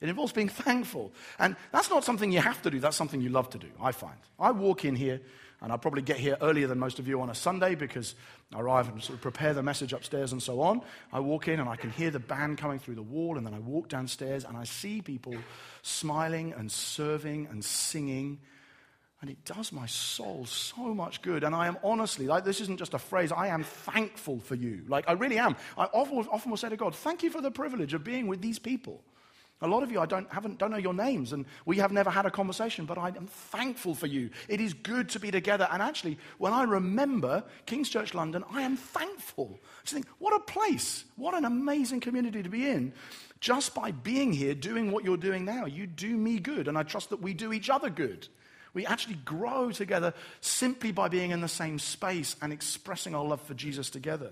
It 0.00 0.08
involves 0.08 0.32
being 0.32 0.48
thankful. 0.48 1.12
And 1.38 1.56
that's 1.72 1.90
not 1.90 2.04
something 2.04 2.30
you 2.30 2.40
have 2.40 2.60
to 2.62 2.70
do, 2.70 2.80
that's 2.80 2.96
something 2.96 3.20
you 3.20 3.30
love 3.30 3.50
to 3.50 3.58
do, 3.58 3.68
I 3.80 3.92
find. 3.92 4.18
I 4.38 4.50
walk 4.50 4.84
in 4.84 4.94
here, 4.94 5.20
and 5.62 5.72
I 5.72 5.78
probably 5.78 6.02
get 6.02 6.18
here 6.18 6.36
earlier 6.42 6.66
than 6.66 6.78
most 6.78 6.98
of 6.98 7.08
you 7.08 7.20
on 7.22 7.30
a 7.30 7.34
Sunday 7.34 7.74
because 7.74 8.14
I 8.54 8.60
arrive 8.60 8.88
and 8.88 9.02
sort 9.02 9.16
of 9.16 9.22
prepare 9.22 9.54
the 9.54 9.62
message 9.62 9.94
upstairs 9.94 10.32
and 10.32 10.42
so 10.42 10.60
on. 10.60 10.82
I 11.10 11.20
walk 11.20 11.48
in 11.48 11.58
and 11.58 11.68
I 11.68 11.76
can 11.76 11.90
hear 11.90 12.10
the 12.10 12.20
band 12.20 12.58
coming 12.58 12.78
through 12.78 12.96
the 12.96 13.02
wall, 13.02 13.38
and 13.38 13.46
then 13.46 13.54
I 13.54 13.58
walk 13.58 13.88
downstairs 13.88 14.44
and 14.44 14.56
I 14.56 14.64
see 14.64 15.00
people 15.00 15.34
smiling 15.80 16.52
and 16.52 16.70
serving 16.70 17.48
and 17.50 17.64
singing. 17.64 18.38
And 19.20 19.28
it 19.28 19.44
does 19.44 19.72
my 19.72 19.86
soul 19.86 20.46
so 20.46 20.94
much 20.94 21.22
good. 21.22 21.42
And 21.42 21.54
I 21.54 21.66
am 21.66 21.76
honestly, 21.82 22.26
like, 22.26 22.44
this 22.44 22.60
isn't 22.60 22.78
just 22.78 22.94
a 22.94 22.98
phrase, 22.98 23.32
I 23.32 23.48
am 23.48 23.64
thankful 23.64 24.38
for 24.38 24.54
you. 24.54 24.84
Like, 24.86 25.08
I 25.08 25.12
really 25.12 25.38
am. 25.38 25.56
I 25.76 25.84
often, 25.86 26.18
often 26.30 26.50
will 26.50 26.56
say 26.56 26.68
to 26.68 26.76
God, 26.76 26.94
Thank 26.94 27.22
you 27.22 27.30
for 27.30 27.40
the 27.40 27.50
privilege 27.50 27.94
of 27.94 28.04
being 28.04 28.28
with 28.28 28.40
these 28.40 28.58
people. 28.58 29.02
A 29.60 29.66
lot 29.66 29.82
of 29.82 29.90
you, 29.90 29.98
I 29.98 30.06
don't, 30.06 30.30
haven't, 30.32 30.58
don't 30.58 30.70
know 30.70 30.76
your 30.76 30.94
names, 30.94 31.32
and 31.32 31.44
we 31.66 31.78
have 31.78 31.90
never 31.90 32.10
had 32.10 32.26
a 32.26 32.30
conversation, 32.30 32.84
but 32.84 32.96
I 32.96 33.08
am 33.08 33.26
thankful 33.26 33.96
for 33.96 34.06
you. 34.06 34.30
It 34.46 34.60
is 34.60 34.72
good 34.72 35.08
to 35.10 35.18
be 35.18 35.32
together. 35.32 35.66
And 35.72 35.82
actually, 35.82 36.16
when 36.38 36.52
I 36.52 36.62
remember 36.62 37.42
King's 37.66 37.88
Church 37.88 38.14
London, 38.14 38.44
I 38.52 38.62
am 38.62 38.76
thankful. 38.76 39.58
I 39.84 39.90
think, 39.90 40.06
what 40.18 40.32
a 40.32 40.38
place, 40.38 41.04
what 41.16 41.34
an 41.34 41.44
amazing 41.44 41.98
community 41.98 42.40
to 42.44 42.48
be 42.48 42.70
in. 42.70 42.92
Just 43.40 43.74
by 43.74 43.90
being 43.90 44.32
here, 44.32 44.54
doing 44.54 44.92
what 44.92 45.04
you're 45.04 45.16
doing 45.16 45.44
now, 45.44 45.66
you 45.66 45.88
do 45.88 46.16
me 46.16 46.38
good, 46.38 46.68
and 46.68 46.78
I 46.78 46.84
trust 46.84 47.10
that 47.10 47.20
we 47.20 47.34
do 47.34 47.52
each 47.52 47.68
other 47.68 47.90
good. 47.90 48.28
We 48.78 48.86
actually 48.86 49.16
grow 49.24 49.72
together 49.72 50.14
simply 50.40 50.92
by 50.92 51.08
being 51.08 51.32
in 51.32 51.40
the 51.40 51.48
same 51.48 51.80
space 51.80 52.36
and 52.40 52.52
expressing 52.52 53.12
our 53.12 53.24
love 53.24 53.42
for 53.42 53.52
Jesus 53.54 53.90
together. 53.90 54.30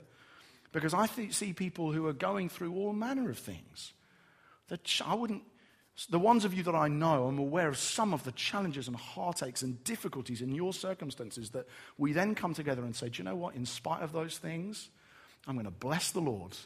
Because 0.71 0.95
I 0.95 1.09
th- 1.09 1.35
see 1.35 1.53
people 1.53 1.91
who 1.91 2.07
are 2.07 2.13
going 2.13 2.49
through 2.49 2.73
all 2.73 2.93
manner 2.93 3.29
of 3.29 3.41
things. 3.41 3.93
The 4.69 4.77
ch- 4.77 5.03
I 5.05 5.15
wouldn't, 5.15 5.43
the 6.11 6.21
ones 6.21 6.45
of 6.45 6.55
you 6.55 6.63
that 6.63 6.77
I 6.77 6.87
know, 6.87 7.27
I'm 7.27 7.41
aware 7.41 7.67
of 7.67 7.77
some 7.77 8.15
of 8.15 8.23
the 8.23 8.31
challenges 8.31 8.87
and 8.87 8.97
heartaches 8.97 9.65
and 9.65 9.83
difficulties 9.83 10.41
in 10.41 10.55
your 10.55 10.73
circumstances 10.73 11.51
that 11.51 11.67
we 11.99 12.13
then 12.13 12.37
come 12.37 12.55
together 12.55 12.85
and 12.85 12.95
say, 12.95 13.09
do 13.09 13.19
you 13.19 13.25
know 13.25 13.35
what? 13.35 13.57
In 13.57 13.67
spite 13.67 14.03
of 14.03 14.13
those 14.13 14.39
things, 14.39 14.91
I'm 15.49 15.57
going 15.57 15.65
to 15.65 15.73
bless 15.73 16.13
the 16.13 16.21
Lord. 16.21 16.57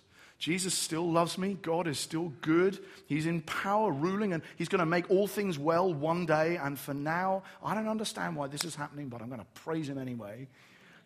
Jesus 0.41 0.73
still 0.73 1.09
loves 1.09 1.37
me. 1.37 1.59
God 1.61 1.87
is 1.87 1.99
still 1.99 2.33
good. 2.41 2.79
He's 3.07 3.27
in 3.27 3.43
power, 3.43 3.93
ruling, 3.93 4.33
and 4.33 4.43
He's 4.57 4.71
going 4.71 4.81
to 4.81 4.87
make 4.87 5.11
all 5.11 5.27
things 5.27 5.59
well 5.59 5.93
one 5.93 6.25
day. 6.25 6.57
And 6.57 6.79
for 6.79 6.95
now, 6.95 7.43
I 7.63 7.75
don't 7.75 7.87
understand 7.87 8.37
why 8.37 8.47
this 8.47 8.65
is 8.65 8.75
happening, 8.75 9.11
but 9.11 9.21
I'm 9.21 9.29
going 9.29 9.43
to 9.43 9.61
praise 9.61 9.87
Him 9.87 9.99
anyway. 9.99 10.49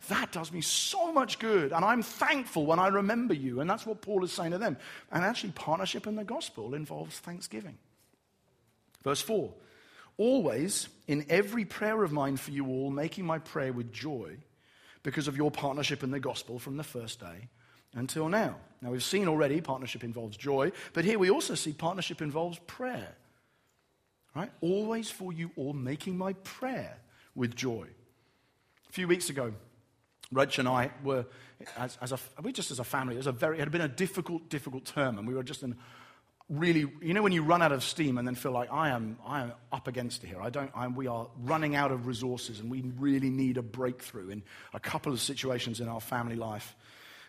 That 0.06 0.30
does 0.30 0.52
me 0.52 0.60
so 0.60 1.12
much 1.12 1.40
good. 1.40 1.72
And 1.72 1.84
I'm 1.84 2.00
thankful 2.00 2.64
when 2.64 2.78
I 2.78 2.86
remember 2.86 3.34
you. 3.34 3.60
And 3.60 3.68
that's 3.68 3.84
what 3.84 4.02
Paul 4.02 4.22
is 4.22 4.30
saying 4.30 4.52
to 4.52 4.58
them. 4.58 4.76
And 5.10 5.24
actually, 5.24 5.50
partnership 5.50 6.06
in 6.06 6.14
the 6.14 6.24
gospel 6.24 6.72
involves 6.72 7.18
thanksgiving. 7.18 7.76
Verse 9.02 9.20
4 9.20 9.52
Always, 10.16 10.88
in 11.08 11.26
every 11.28 11.64
prayer 11.64 12.04
of 12.04 12.12
mine 12.12 12.36
for 12.36 12.52
you 12.52 12.68
all, 12.68 12.88
making 12.92 13.26
my 13.26 13.40
prayer 13.40 13.72
with 13.72 13.92
joy 13.92 14.36
because 15.02 15.26
of 15.26 15.36
your 15.36 15.50
partnership 15.50 16.04
in 16.04 16.12
the 16.12 16.20
gospel 16.20 16.60
from 16.60 16.76
the 16.76 16.84
first 16.84 17.18
day 17.18 17.48
until 17.94 18.28
now. 18.28 18.56
Now, 18.80 18.90
we've 18.90 19.02
seen 19.02 19.28
already 19.28 19.60
partnership 19.60 20.04
involves 20.04 20.36
joy, 20.36 20.72
but 20.92 21.04
here 21.04 21.18
we 21.18 21.30
also 21.30 21.54
see 21.54 21.72
partnership 21.72 22.20
involves 22.20 22.58
prayer. 22.66 23.14
Right? 24.34 24.50
Always 24.60 25.10
for 25.10 25.32
you 25.32 25.50
all, 25.56 25.72
making 25.72 26.18
my 26.18 26.32
prayer 26.34 26.96
with 27.34 27.54
joy. 27.54 27.86
A 28.88 28.92
few 28.92 29.08
weeks 29.08 29.30
ago, 29.30 29.52
Rach 30.32 30.58
and 30.58 30.68
I 30.68 30.90
were, 31.02 31.24
as, 31.78 31.96
as 32.00 32.12
a, 32.12 32.18
we 32.42 32.52
just 32.52 32.70
as 32.70 32.78
a 32.78 32.84
family, 32.84 33.14
it, 33.14 33.18
was 33.18 33.26
a 33.26 33.32
very, 33.32 33.56
it 33.56 33.60
had 33.60 33.70
been 33.70 33.80
a 33.80 33.88
difficult, 33.88 34.48
difficult 34.48 34.84
term, 34.84 35.18
and 35.18 35.26
we 35.26 35.34
were 35.34 35.42
just 35.42 35.62
in 35.62 35.76
really, 36.48 36.86
you 37.00 37.14
know, 37.14 37.22
when 37.22 37.32
you 37.32 37.42
run 37.42 37.62
out 37.62 37.72
of 37.72 37.82
steam 37.82 38.18
and 38.18 38.26
then 38.26 38.34
feel 38.34 38.52
like 38.52 38.70
I 38.70 38.90
am, 38.90 39.16
I 39.24 39.42
am 39.42 39.52
up 39.72 39.88
against 39.88 40.24
it 40.24 40.26
here. 40.26 40.40
I 40.42 40.50
don't, 40.50 40.70
I'm, 40.74 40.94
we 40.94 41.06
are 41.06 41.28
running 41.42 41.74
out 41.74 41.90
of 41.90 42.06
resources, 42.06 42.60
and 42.60 42.70
we 42.70 42.82
really 42.98 43.30
need 43.30 43.56
a 43.56 43.62
breakthrough 43.62 44.30
in 44.30 44.42
a 44.72 44.80
couple 44.80 45.12
of 45.12 45.20
situations 45.20 45.80
in 45.80 45.88
our 45.88 46.00
family 46.00 46.36
life. 46.36 46.76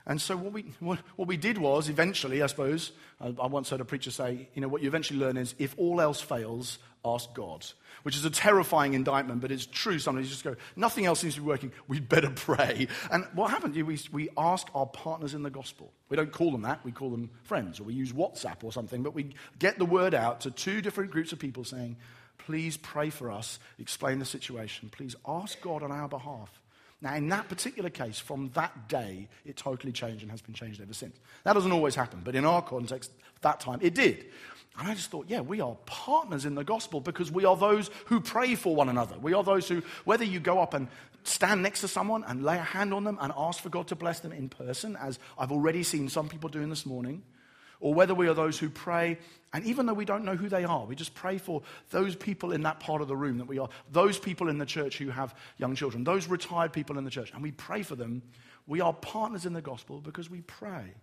And 0.07 0.21
so 0.21 0.37
what 0.37 0.53
we, 0.53 0.65
what, 0.79 0.99
what 1.15 1.27
we 1.27 1.37
did 1.37 1.57
was, 1.57 1.89
eventually, 1.89 2.43
I 2.43 2.47
suppose, 2.47 2.91
I, 3.19 3.33
I 3.41 3.47
once 3.47 3.69
heard 3.69 3.81
a 3.81 3.85
preacher 3.85 4.11
say, 4.11 4.49
you 4.53 4.61
know, 4.61 4.67
what 4.67 4.81
you 4.81 4.87
eventually 4.87 5.19
learn 5.19 5.35
is 5.35 5.55
if 5.57 5.73
all 5.77 5.99
else 5.99 6.21
fails, 6.21 6.77
ask 7.03 7.33
God. 7.33 7.65
Which 8.03 8.15
is 8.15 8.23
a 8.23 8.29
terrifying 8.29 8.93
indictment, 8.93 9.41
but 9.41 9.51
it's 9.51 9.65
true. 9.65 9.97
Sometimes 9.97 10.27
you 10.27 10.31
just 10.31 10.43
go, 10.43 10.55
nothing 10.75 11.07
else 11.07 11.21
seems 11.21 11.35
to 11.35 11.41
be 11.41 11.47
working. 11.47 11.71
We'd 11.87 12.07
better 12.07 12.29
pray. 12.35 12.87
And 13.11 13.25
what 13.33 13.49
happened? 13.49 13.75
We, 13.75 13.99
we 14.11 14.29
ask 14.37 14.67
our 14.75 14.85
partners 14.85 15.33
in 15.33 15.41
the 15.41 15.49
gospel. 15.49 15.91
We 16.09 16.17
don't 16.17 16.31
call 16.31 16.51
them 16.51 16.61
that. 16.63 16.85
We 16.85 16.91
call 16.91 17.09
them 17.09 17.31
friends, 17.43 17.79
or 17.79 17.83
we 17.85 17.93
use 17.93 18.13
WhatsApp 18.13 18.63
or 18.63 18.71
something. 18.71 19.01
But 19.01 19.15
we 19.15 19.33
get 19.57 19.79
the 19.79 19.85
word 19.85 20.13
out 20.13 20.41
to 20.41 20.51
two 20.51 20.81
different 20.81 21.09
groups 21.09 21.31
of 21.31 21.39
people 21.39 21.63
saying, 21.63 21.97
please 22.37 22.77
pray 22.77 23.09
for 23.09 23.31
us, 23.31 23.59
explain 23.79 24.19
the 24.19 24.25
situation. 24.25 24.89
Please 24.89 25.15
ask 25.27 25.59
God 25.61 25.81
on 25.81 25.91
our 25.91 26.07
behalf. 26.07 26.61
Now, 27.01 27.15
in 27.15 27.27
that 27.29 27.49
particular 27.49 27.89
case, 27.89 28.19
from 28.19 28.49
that 28.53 28.87
day, 28.87 29.27
it 29.45 29.57
totally 29.57 29.91
changed 29.91 30.21
and 30.21 30.31
has 30.31 30.41
been 30.41 30.53
changed 30.55 30.81
ever 30.81 30.93
since. 30.93 31.17
That 31.43 31.53
doesn't 31.53 31.71
always 31.71 31.95
happen, 31.95 32.21
but 32.23 32.35
in 32.35 32.45
our 32.45 32.61
context, 32.61 33.11
that 33.41 33.59
time, 33.59 33.79
it 33.81 33.93
did. 33.93 34.25
And 34.77 34.89
I 34.89 34.93
just 34.93 35.09
thought, 35.09 35.25
yeah, 35.29 35.41
we 35.41 35.61
are 35.61 35.75
partners 35.85 36.45
in 36.45 36.55
the 36.55 36.63
gospel 36.63 36.99
because 36.99 37.31
we 37.31 37.45
are 37.45 37.55
those 37.55 37.89
who 38.05 38.19
pray 38.19 38.55
for 38.55 38.75
one 38.75 38.89
another. 38.89 39.17
We 39.19 39.33
are 39.33 39.43
those 39.43 39.67
who, 39.67 39.83
whether 40.03 40.25
you 40.25 40.39
go 40.39 40.59
up 40.59 40.73
and 40.73 40.87
stand 41.23 41.61
next 41.61 41.81
to 41.81 41.87
someone 41.87 42.23
and 42.25 42.43
lay 42.43 42.57
a 42.57 42.63
hand 42.63 42.93
on 42.93 43.03
them 43.03 43.17
and 43.21 43.31
ask 43.37 43.61
for 43.61 43.69
God 43.69 43.87
to 43.87 43.95
bless 43.95 44.19
them 44.19 44.31
in 44.31 44.49
person, 44.49 44.97
as 44.97 45.17
I've 45.37 45.51
already 45.51 45.83
seen 45.83 46.09
some 46.09 46.27
people 46.27 46.49
doing 46.49 46.69
this 46.69 46.85
morning, 46.85 47.23
or 47.79 47.93
whether 47.93 48.13
we 48.15 48.27
are 48.27 48.33
those 48.33 48.57
who 48.57 48.69
pray, 48.69 49.17
and 49.53 49.65
even 49.65 49.85
though 49.85 49.93
we 49.93 50.05
don't 50.05 50.25
know 50.25 50.35
who 50.35 50.49
they 50.49 50.63
are, 50.63 50.85
we 50.85 50.95
just 50.95 51.15
pray 51.15 51.37
for 51.37 51.61
those 51.89 52.15
people 52.15 52.51
in 52.51 52.63
that 52.63 52.79
part 52.79 53.01
of 53.01 53.07
the 53.07 53.15
room 53.15 53.37
that 53.37 53.47
we 53.47 53.59
are, 53.59 53.69
those 53.91 54.19
people 54.19 54.49
in 54.49 54.57
the 54.57 54.65
church 54.65 54.97
who 54.97 55.09
have 55.09 55.35
young 55.57 55.75
children, 55.75 56.03
those 56.03 56.27
retired 56.27 56.73
people 56.73 56.97
in 56.97 57.03
the 57.03 57.11
church, 57.11 57.31
and 57.33 57.41
we 57.41 57.51
pray 57.51 57.83
for 57.83 57.95
them. 57.95 58.21
We 58.67 58.81
are 58.81 58.93
partners 58.93 59.45
in 59.45 59.53
the 59.53 59.61
gospel 59.61 60.01
because 60.01 60.29
we 60.29 60.41
pray. 60.41 60.93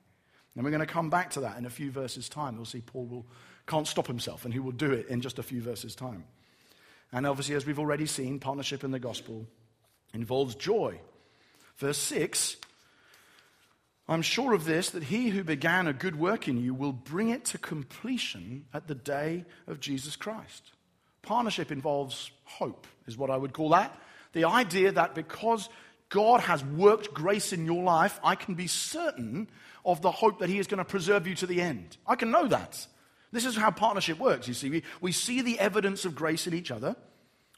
And 0.55 0.65
we're 0.65 0.71
going 0.71 0.81
to 0.81 0.87
come 0.87 1.09
back 1.09 1.31
to 1.31 1.41
that 1.41 1.57
in 1.57 1.65
a 1.65 1.71
few 1.71 1.91
verses' 1.91 2.29
time. 2.29 2.57
We'll 2.57 2.67
see 2.67 2.83
Paul 2.83 3.07
will, 3.07 3.27
can't 3.67 3.87
stop 3.87 4.07
himself, 4.07 4.45
and 4.45 4.53
he 4.53 4.61
will 4.61 4.73
do 4.73 4.93
it 4.93 5.09
in 5.09 5.21
just 5.21 5.39
a 5.39 5.43
few 5.43 5.63
verses' 5.63 5.95
time. 5.95 6.25
And 7.13 7.27
obviously, 7.27 7.55
as 7.55 7.65
we've 7.65 7.79
already 7.79 8.07
seen, 8.07 8.39
partnership 8.39 8.85
in 8.85 8.91
the 8.91 8.99
gospel 8.99 9.47
involves 10.13 10.55
joy. 10.55 11.01
Verse 11.77 11.99
6 11.99 12.57
I'm 14.09 14.23
sure 14.23 14.53
of 14.53 14.65
this, 14.65 14.91
that 14.91 15.05
he 15.05 15.29
who 15.29 15.45
began 15.45 15.87
a 15.87 15.93
good 15.93 16.17
work 16.17 16.49
in 16.49 16.63
you 16.63 16.75
will 16.75 16.93
bring 16.93 17.31
it 17.31 17.45
to 17.47 17.59
completion 17.59 18.67
at 18.75 18.89
the 18.89 18.95
day 18.95 19.45
of 19.67 19.81
Jesus 19.81 20.17
Christ. 20.17 20.73
Partnership 21.23 21.71
involves 21.71 22.31
hope, 22.45 22.87
is 23.07 23.17
what 23.17 23.31
I 23.31 23.37
would 23.37 23.53
call 23.53 23.71
that. 23.71 23.97
The 24.33 24.45
idea 24.45 24.93
that 24.93 25.15
because 25.15 25.69
God 26.09 26.41
has 26.41 26.65
worked 26.65 27.15
grace 27.15 27.53
in 27.53 27.65
your 27.65 27.83
life, 27.85 28.19
I 28.25 28.35
can 28.35 28.55
be 28.55 28.67
certain 28.67 29.49
of 29.85 30.03
the 30.03 30.11
hope 30.11 30.41
that 30.41 30.49
he 30.49 30.59
is 30.59 30.67
going 30.67 30.79
to 30.79 30.85
preserve 30.85 31.27
you 31.27 31.35
to 31.37 31.47
the 31.47 31.61
end. 31.61 31.97
I 32.07 32.17
can 32.17 32.31
know 32.31 32.49
that. 32.49 32.87
This 33.31 33.47
is 33.47 33.57
how 33.57 33.71
partnership 33.71 34.19
works, 34.19 34.47
you 34.47 34.55
see. 34.55 34.69
We, 34.69 34.83
we 35.01 35.13
see 35.13 35.43
the 35.43 35.59
evidence 35.59 36.05
of 36.05 36.15
grace 36.15 36.47
in 36.47 36.55
each 36.55 36.71
other. 36.71 36.97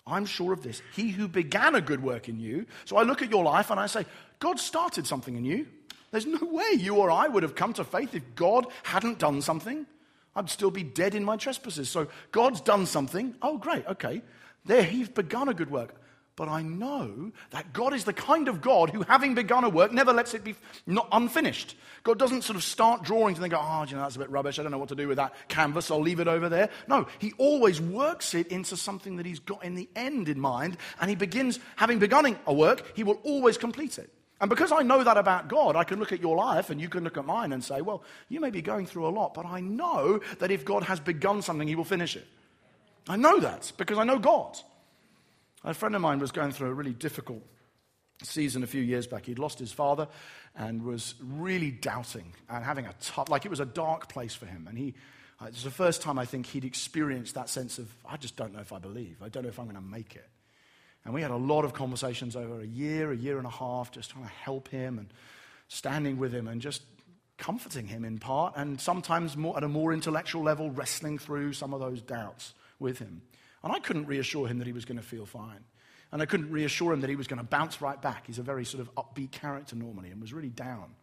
I'm 0.06 0.26
sure 0.26 0.52
of 0.52 0.62
this. 0.62 0.82
He 0.94 1.10
who 1.10 1.26
began 1.26 1.74
a 1.74 1.80
good 1.80 2.02
work 2.02 2.28
in 2.28 2.38
you. 2.38 2.66
So 2.84 2.96
I 2.96 3.02
look 3.02 3.22
at 3.22 3.30
your 3.30 3.42
life 3.42 3.70
and 3.70 3.80
I 3.80 3.86
say, 3.86 4.04
God 4.38 4.60
started 4.60 5.06
something 5.06 5.36
in 5.36 5.44
you. 5.44 5.66
There's 6.14 6.26
no 6.26 6.46
way 6.46 6.74
you 6.74 6.94
or 6.94 7.10
I 7.10 7.26
would 7.26 7.42
have 7.42 7.56
come 7.56 7.72
to 7.72 7.82
faith 7.82 8.14
if 8.14 8.36
God 8.36 8.68
hadn't 8.84 9.18
done 9.18 9.42
something. 9.42 9.84
I'd 10.36 10.48
still 10.48 10.70
be 10.70 10.84
dead 10.84 11.16
in 11.16 11.24
my 11.24 11.36
trespasses. 11.36 11.90
So 11.90 12.06
God's 12.30 12.60
done 12.60 12.86
something. 12.86 13.34
Oh, 13.42 13.58
great, 13.58 13.84
okay. 13.88 14.22
There, 14.64 14.84
He's 14.84 15.08
begun 15.08 15.48
a 15.48 15.54
good 15.54 15.72
work. 15.72 15.92
But 16.36 16.48
I 16.48 16.62
know 16.62 17.32
that 17.50 17.72
God 17.72 17.94
is 17.94 18.04
the 18.04 18.12
kind 18.12 18.46
of 18.46 18.60
God 18.60 18.90
who, 18.90 19.02
having 19.02 19.34
begun 19.34 19.64
a 19.64 19.68
work, 19.68 19.90
never 19.90 20.12
lets 20.12 20.34
it 20.34 20.44
be 20.44 20.54
not 20.86 21.08
unfinished. 21.10 21.74
God 22.04 22.16
doesn't 22.16 22.42
sort 22.42 22.54
of 22.54 22.62
start 22.62 23.02
drawing 23.02 23.34
and 23.34 23.42
then 23.42 23.50
go, 23.50 23.58
oh, 23.60 23.84
you 23.84 23.96
know, 23.96 24.02
that's 24.02 24.14
a 24.14 24.20
bit 24.20 24.30
rubbish. 24.30 24.60
I 24.60 24.62
don't 24.62 24.70
know 24.70 24.78
what 24.78 24.90
to 24.90 24.94
do 24.94 25.08
with 25.08 25.16
that 25.16 25.34
canvas. 25.48 25.90
I'll 25.90 26.00
leave 26.00 26.20
it 26.20 26.28
over 26.28 26.48
there. 26.48 26.68
No, 26.86 27.08
He 27.18 27.32
always 27.38 27.80
works 27.80 28.34
it 28.34 28.46
into 28.52 28.76
something 28.76 29.16
that 29.16 29.26
He's 29.26 29.40
got 29.40 29.64
in 29.64 29.74
the 29.74 29.88
end 29.96 30.28
in 30.28 30.38
mind. 30.38 30.76
And 31.00 31.10
He 31.10 31.16
begins, 31.16 31.58
having 31.74 31.98
begun 31.98 32.38
a 32.46 32.54
work, 32.54 32.96
He 32.96 33.02
will 33.02 33.18
always 33.24 33.58
complete 33.58 33.98
it. 33.98 34.12
And 34.44 34.50
because 34.50 34.72
I 34.72 34.82
know 34.82 35.02
that 35.02 35.16
about 35.16 35.48
God, 35.48 35.74
I 35.74 35.84
can 35.84 35.98
look 35.98 36.12
at 36.12 36.20
your 36.20 36.36
life 36.36 36.68
and 36.68 36.78
you 36.78 36.90
can 36.90 37.02
look 37.02 37.16
at 37.16 37.24
mine 37.24 37.54
and 37.54 37.64
say, 37.64 37.80
well, 37.80 38.02
you 38.28 38.40
may 38.40 38.50
be 38.50 38.60
going 38.60 38.84
through 38.84 39.06
a 39.06 39.08
lot, 39.08 39.32
but 39.32 39.46
I 39.46 39.60
know 39.60 40.20
that 40.38 40.50
if 40.50 40.66
God 40.66 40.82
has 40.82 41.00
begun 41.00 41.40
something, 41.40 41.66
he 41.66 41.74
will 41.74 41.82
finish 41.82 42.14
it. 42.14 42.26
I 43.08 43.16
know 43.16 43.40
that 43.40 43.72
because 43.78 43.96
I 43.96 44.04
know 44.04 44.18
God. 44.18 44.58
A 45.64 45.72
friend 45.72 45.94
of 45.96 46.02
mine 46.02 46.18
was 46.18 46.30
going 46.30 46.52
through 46.52 46.68
a 46.68 46.74
really 46.74 46.92
difficult 46.92 47.42
season 48.22 48.62
a 48.62 48.66
few 48.66 48.82
years 48.82 49.06
back. 49.06 49.24
He'd 49.24 49.38
lost 49.38 49.58
his 49.58 49.72
father 49.72 50.08
and 50.54 50.82
was 50.82 51.14
really 51.22 51.70
doubting 51.70 52.34
and 52.50 52.62
having 52.62 52.84
a 52.84 52.92
tough, 53.00 53.30
like 53.30 53.46
it 53.46 53.50
was 53.50 53.60
a 53.60 53.64
dark 53.64 54.10
place 54.10 54.34
for 54.34 54.44
him. 54.44 54.66
And 54.68 54.76
he, 54.76 54.92
uh, 55.40 55.46
it 55.46 55.54
was 55.54 55.64
the 55.64 55.70
first 55.70 56.02
time 56.02 56.18
I 56.18 56.26
think 56.26 56.44
he'd 56.44 56.66
experienced 56.66 57.34
that 57.36 57.48
sense 57.48 57.78
of, 57.78 57.90
I 58.04 58.18
just 58.18 58.36
don't 58.36 58.52
know 58.52 58.60
if 58.60 58.74
I 58.74 58.78
believe. 58.78 59.22
I 59.22 59.30
don't 59.30 59.44
know 59.44 59.48
if 59.48 59.58
I'm 59.58 59.64
going 59.64 59.76
to 59.76 59.80
make 59.80 60.14
it. 60.14 60.28
And 61.04 61.12
we 61.12 61.22
had 61.22 61.30
a 61.30 61.36
lot 61.36 61.64
of 61.64 61.74
conversations 61.74 62.34
over 62.34 62.60
a 62.60 62.66
year, 62.66 63.12
a 63.12 63.16
year 63.16 63.38
and 63.38 63.46
a 63.46 63.50
half, 63.50 63.90
just 63.90 64.10
trying 64.10 64.24
to 64.24 64.30
help 64.30 64.68
him 64.68 64.98
and 64.98 65.08
standing 65.68 66.18
with 66.18 66.32
him 66.32 66.48
and 66.48 66.60
just 66.60 66.82
comforting 67.36 67.86
him 67.86 68.04
in 68.04 68.18
part, 68.18 68.54
and 68.56 68.80
sometimes 68.80 69.36
more, 69.36 69.56
at 69.56 69.64
a 69.64 69.68
more 69.68 69.92
intellectual 69.92 70.42
level, 70.42 70.70
wrestling 70.70 71.18
through 71.18 71.52
some 71.52 71.74
of 71.74 71.80
those 71.80 72.00
doubts 72.00 72.54
with 72.78 72.98
him. 72.98 73.22
And 73.62 73.72
I 73.72 73.80
couldn't 73.80 74.06
reassure 74.06 74.46
him 74.46 74.58
that 74.58 74.66
he 74.66 74.72
was 74.72 74.84
going 74.84 74.98
to 74.98 75.02
feel 75.02 75.26
fine. 75.26 75.64
And 76.12 76.22
I 76.22 76.26
couldn't 76.26 76.50
reassure 76.50 76.92
him 76.92 77.00
that 77.00 77.10
he 77.10 77.16
was 77.16 77.26
going 77.26 77.40
to 77.40 77.44
bounce 77.44 77.80
right 77.80 78.00
back. 78.00 78.26
He's 78.26 78.38
a 78.38 78.42
very 78.42 78.64
sort 78.64 78.80
of 78.80 78.94
upbeat 78.94 79.32
character 79.32 79.74
normally 79.74 80.10
and 80.10 80.20
was 80.20 80.32
really 80.32 80.50
down. 80.50 80.94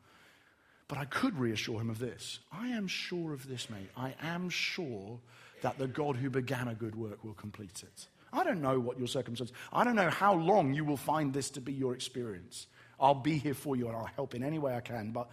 But 0.87 0.97
I 0.97 1.05
could 1.05 1.37
reassure 1.37 1.81
him 1.81 1.89
of 1.89 1.99
this. 1.99 2.39
I 2.51 2.69
am 2.69 2.87
sure 2.87 3.33
of 3.33 3.47
this, 3.47 3.69
mate. 3.69 3.89
I 3.97 4.13
am 4.21 4.49
sure 4.49 5.19
that 5.61 5.77
the 5.77 5.87
God 5.87 6.15
who 6.15 6.29
began 6.29 6.67
a 6.67 6.75
good 6.75 6.95
work 6.95 7.23
will 7.23 7.33
complete 7.33 7.83
it. 7.83 8.07
I 8.33 8.43
don't 8.43 8.61
know 8.61 8.79
what 8.79 8.97
your 8.97 9.07
circumstance. 9.07 9.51
I 9.73 9.83
don't 9.83 9.95
know 9.95 10.09
how 10.09 10.33
long 10.35 10.73
you 10.73 10.85
will 10.85 10.97
find 10.97 11.33
this 11.33 11.49
to 11.51 11.61
be 11.61 11.73
your 11.73 11.93
experience. 11.93 12.67
I'll 12.99 13.15
be 13.15 13.37
here 13.37 13.53
for 13.53 13.75
you 13.75 13.87
and 13.87 13.95
I'll 13.95 14.05
help 14.05 14.35
in 14.35 14.43
any 14.43 14.59
way 14.59 14.75
I 14.75 14.79
can, 14.79 15.11
but 15.11 15.29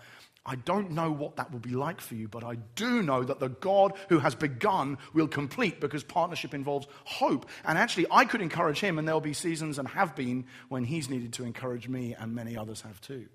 I 0.49 0.55
don't 0.57 0.93
know 0.93 1.13
what 1.13 1.37
that 1.37 1.53
will 1.53 1.59
be 1.59 1.75
like 1.75 2.01
for 2.01 2.15
you, 2.15 2.27
but 2.27 2.43
I 2.43 2.55
do 2.75 3.03
know 3.03 3.23
that 3.23 3.39
the 3.39 3.51
God 3.51 3.93
who 4.09 4.19
has 4.19 4.35
begun 4.35 4.97
will 5.13 5.29
complete 5.29 5.79
because 5.79 6.03
partnership 6.03 6.55
involves 6.55 6.87
hope. 7.05 7.47
And 7.67 7.77
actually, 7.77 8.07
I 8.11 8.25
could 8.25 8.41
encourage 8.41 8.81
him, 8.81 8.99
and 8.99 9.07
there'll 9.07 9.21
be 9.21 9.35
seasons 9.35 9.79
and 9.79 9.87
have 9.89 10.17
been 10.17 10.47
when 10.71 10.85
he's 10.85 11.11
needed 11.11 11.35
to 11.35 11.45
encourage 11.45 11.87
me, 11.87 12.15
and 12.19 12.35
many 12.35 12.57
others 12.57 12.81
have 12.81 12.99
too. 13.03 13.27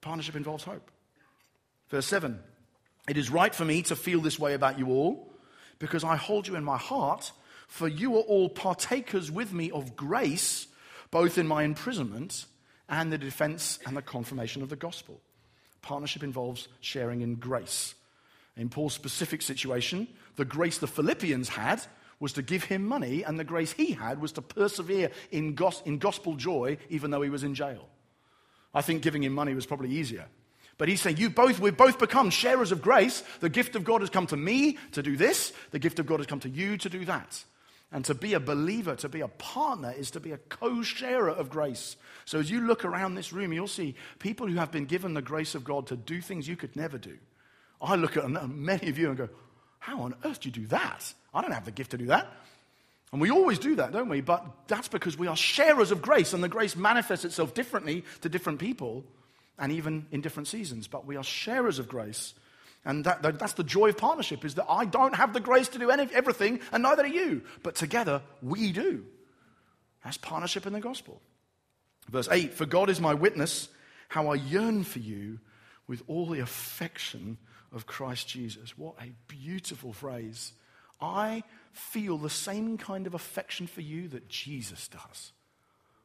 Partnership 0.00 0.36
involves 0.36 0.62
hope. 0.62 0.92
Verse 1.88 2.06
7 2.06 2.38
It 3.08 3.16
is 3.16 3.28
right 3.28 3.52
for 3.52 3.64
me 3.64 3.82
to 3.82 3.96
feel 3.96 4.20
this 4.20 4.38
way 4.38 4.54
about 4.54 4.78
you 4.78 4.90
all, 4.90 5.34
because 5.80 6.04
I 6.04 6.14
hold 6.14 6.46
you 6.46 6.54
in 6.54 6.62
my 6.62 6.78
heart, 6.78 7.32
for 7.72 7.88
you 7.88 8.16
are 8.16 8.20
all 8.20 8.50
partakers 8.50 9.30
with 9.30 9.50
me 9.50 9.70
of 9.70 9.96
grace, 9.96 10.66
both 11.10 11.38
in 11.38 11.48
my 11.48 11.62
imprisonment 11.62 12.44
and 12.86 13.10
the 13.10 13.16
defense 13.16 13.78
and 13.86 13.96
the 13.96 14.02
confirmation 14.02 14.60
of 14.60 14.68
the 14.68 14.76
gospel. 14.76 15.18
Partnership 15.80 16.22
involves 16.22 16.68
sharing 16.82 17.22
in 17.22 17.36
grace. 17.36 17.94
In 18.58 18.68
Paul's 18.68 18.92
specific 18.92 19.40
situation, 19.40 20.06
the 20.36 20.44
grace 20.44 20.76
the 20.76 20.86
Philippians 20.86 21.48
had 21.48 21.82
was 22.20 22.34
to 22.34 22.42
give 22.42 22.64
him 22.64 22.86
money, 22.86 23.22
and 23.22 23.38
the 23.38 23.42
grace 23.42 23.72
he 23.72 23.92
had 23.92 24.20
was 24.20 24.32
to 24.32 24.42
persevere 24.42 25.10
in, 25.30 25.54
gos- 25.54 25.82
in 25.86 25.96
gospel 25.96 26.36
joy 26.36 26.76
even 26.90 27.10
though 27.10 27.22
he 27.22 27.30
was 27.30 27.42
in 27.42 27.54
jail. 27.54 27.88
I 28.74 28.82
think 28.82 29.00
giving 29.00 29.24
him 29.24 29.32
money 29.32 29.54
was 29.54 29.64
probably 29.64 29.92
easier 29.92 30.26
but 30.78 30.88
he's 30.88 31.00
saying, 31.00 31.18
you 31.18 31.30
both, 31.30 31.60
we've 31.60 31.76
both 31.76 32.00
become 32.00 32.30
sharers 32.30 32.72
of 32.72 32.82
grace. 32.82 33.22
The 33.38 33.48
gift 33.48 33.76
of 33.76 33.84
God 33.84 34.00
has 34.00 34.10
come 34.10 34.26
to 34.26 34.36
me 34.36 34.78
to 34.92 35.02
do 35.02 35.16
this. 35.16 35.52
The 35.70 35.78
gift 35.78 36.00
of 36.00 36.06
God 36.06 36.18
has 36.18 36.26
come 36.26 36.40
to 36.40 36.48
you 36.48 36.76
to 36.78 36.88
do 36.88 37.04
that. 37.04 37.44
And 37.92 38.04
to 38.06 38.14
be 38.14 38.32
a 38.32 38.40
believer, 38.40 38.96
to 38.96 39.08
be 39.08 39.20
a 39.20 39.28
partner, 39.28 39.92
is 39.92 40.10
to 40.12 40.20
be 40.20 40.32
a 40.32 40.38
co 40.38 40.82
sharer 40.82 41.28
of 41.28 41.50
grace. 41.50 41.96
So 42.24 42.38
as 42.38 42.50
you 42.50 42.62
look 42.62 42.84
around 42.86 43.14
this 43.14 43.32
room, 43.32 43.52
you'll 43.52 43.68
see 43.68 43.94
people 44.18 44.46
who 44.46 44.56
have 44.56 44.72
been 44.72 44.86
given 44.86 45.12
the 45.12 45.20
grace 45.22 45.54
of 45.54 45.62
God 45.62 45.88
to 45.88 45.96
do 45.96 46.22
things 46.22 46.48
you 46.48 46.56
could 46.56 46.74
never 46.74 46.96
do. 46.96 47.18
I 47.80 47.96
look 47.96 48.16
at 48.16 48.28
many 48.48 48.88
of 48.88 48.98
you 48.98 49.08
and 49.08 49.18
go, 49.18 49.28
How 49.78 50.00
on 50.00 50.14
earth 50.24 50.40
do 50.40 50.48
you 50.48 50.52
do 50.54 50.66
that? 50.68 51.12
I 51.34 51.42
don't 51.42 51.52
have 51.52 51.66
the 51.66 51.70
gift 51.70 51.90
to 51.90 51.98
do 51.98 52.06
that. 52.06 52.32
And 53.12 53.20
we 53.20 53.30
always 53.30 53.58
do 53.58 53.76
that, 53.76 53.92
don't 53.92 54.08
we? 54.08 54.22
But 54.22 54.46
that's 54.68 54.88
because 54.88 55.18
we 55.18 55.26
are 55.26 55.36
sharers 55.36 55.90
of 55.90 56.00
grace, 56.00 56.32
and 56.32 56.42
the 56.42 56.48
grace 56.48 56.74
manifests 56.74 57.26
itself 57.26 57.52
differently 57.52 58.04
to 58.22 58.30
different 58.30 58.58
people 58.58 59.04
and 59.58 59.70
even 59.70 60.06
in 60.10 60.22
different 60.22 60.48
seasons. 60.48 60.88
But 60.88 61.04
we 61.06 61.16
are 61.16 61.24
sharers 61.24 61.78
of 61.78 61.88
grace. 61.88 62.32
And 62.84 63.04
that, 63.04 63.22
that, 63.22 63.38
that's 63.38 63.52
the 63.52 63.64
joy 63.64 63.90
of 63.90 63.96
partnership 63.96 64.44
is 64.44 64.56
that 64.56 64.66
I 64.68 64.84
don't 64.84 65.14
have 65.14 65.32
the 65.32 65.40
grace 65.40 65.68
to 65.68 65.78
do 65.78 65.90
any, 65.90 66.08
everything, 66.12 66.60
and 66.72 66.82
neither 66.82 67.04
do 67.04 67.10
you. 67.10 67.42
But 67.62 67.76
together, 67.76 68.22
we 68.42 68.72
do. 68.72 69.04
That's 70.04 70.16
partnership 70.18 70.66
in 70.66 70.72
the 70.72 70.80
gospel. 70.80 71.20
Verse 72.10 72.28
8 72.30 72.54
For 72.54 72.66
God 72.66 72.90
is 72.90 73.00
my 73.00 73.14
witness, 73.14 73.68
how 74.08 74.28
I 74.28 74.34
yearn 74.34 74.82
for 74.84 74.98
you 74.98 75.38
with 75.86 76.02
all 76.08 76.26
the 76.26 76.40
affection 76.40 77.38
of 77.72 77.86
Christ 77.86 78.28
Jesus. 78.28 78.76
What 78.76 78.94
a 79.00 79.12
beautiful 79.28 79.92
phrase. 79.92 80.52
I 81.00 81.42
feel 81.72 82.18
the 82.18 82.30
same 82.30 82.78
kind 82.78 83.06
of 83.06 83.14
affection 83.14 83.66
for 83.66 83.80
you 83.80 84.08
that 84.08 84.28
Jesus 84.28 84.88
does. 84.88 85.32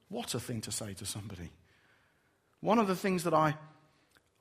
What 0.10 0.34
a 0.34 0.40
thing 0.40 0.62
to 0.62 0.72
say 0.72 0.94
to 0.96 1.06
somebody. 1.06 1.52
One 2.62 2.80
of 2.80 2.88
the 2.88 2.96
things 2.96 3.24
that 3.24 3.34
I, 3.34 3.56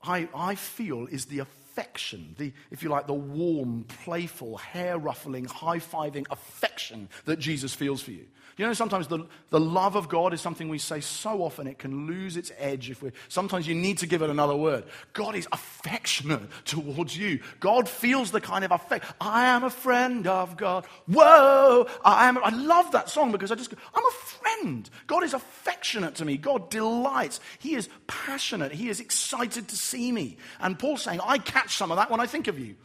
I, 0.03 0.29
I 0.35 0.55
feel 0.55 1.07
is 1.07 1.27
the 1.27 1.41
affection, 1.41 1.66
the, 1.77 2.53
if 2.71 2.83
you 2.83 2.89
like, 2.89 3.07
the 3.07 3.15
warm, 3.15 3.85
playful, 4.05 4.57
hair 4.57 4.99
ruffling, 4.99 5.45
high 5.45 5.79
fiving 5.79 6.27
affection 6.31 7.09
that 7.25 7.39
Jesus 7.39 7.75
feels 7.75 8.03
for 8.03 8.13
you. 8.13 8.27
You 8.57 8.65
know, 8.65 8.73
sometimes 8.73 9.07
the, 9.09 9.27
the 9.51 9.61
love 9.61 9.97
of 9.97 10.09
God 10.09 10.33
is 10.33 10.41
something 10.41 10.71
we 10.71 10.79
say 10.79 11.01
so 11.01 11.43
often 11.43 11.67
it 11.67 11.79
can 11.79 12.07
lose 12.07 12.39
its 12.39 12.51
edge 12.57 12.89
if 12.89 13.03
we 13.03 13.13
sometimes 13.29 13.69
you 13.69 13.75
need 13.75 13.99
to 13.99 14.07
give 14.07 14.23
it 14.23 14.31
another 14.31 14.57
word. 14.57 14.85
God 15.13 15.35
is 15.35 15.47
affectionate 15.53 16.41
towards 16.65 17.19
you. 17.19 17.41
God 17.61 17.87
feels 17.87 18.31
the 18.31 18.41
kind 18.41 18.65
of 18.65 18.73
affect. 18.73 19.05
I 19.21 19.49
am 19.49 19.63
a 19.63 19.69
friend 19.69 20.27
of 20.27 20.57
God. 20.57 20.87
Whoa! 21.07 21.87
I 22.03 22.29
am 22.29 22.39
I 22.39 22.49
love 22.49 22.93
that 22.93 23.11
song 23.11 23.31
because 23.31 23.53
I 23.53 23.57
just 23.57 23.75
I'm 23.95 24.05
a 24.07 24.11
friend. 24.11 24.89
God 25.07 25.23
is 25.23 25.35
affectionate 25.35 26.15
to 26.15 26.25
me. 26.25 26.39
God 26.39 26.71
delights. 26.71 27.41
He 27.59 27.75
is 27.75 27.91
passionate. 28.07 28.73
He 28.73 28.89
is 28.89 29.01
excited 29.01 29.69
to 29.69 29.77
see 29.77 30.11
me. 30.11 30.39
And 30.61 30.79
Paul's 30.79 31.03
saying, 31.03 31.21
I 31.23 31.37
catch 31.37 31.66
some 31.75 31.91
of 31.91 31.97
that 31.97 32.11
when 32.11 32.21
I 32.21 32.27
think 32.27 32.49
of 32.49 32.59
you. 32.59 32.77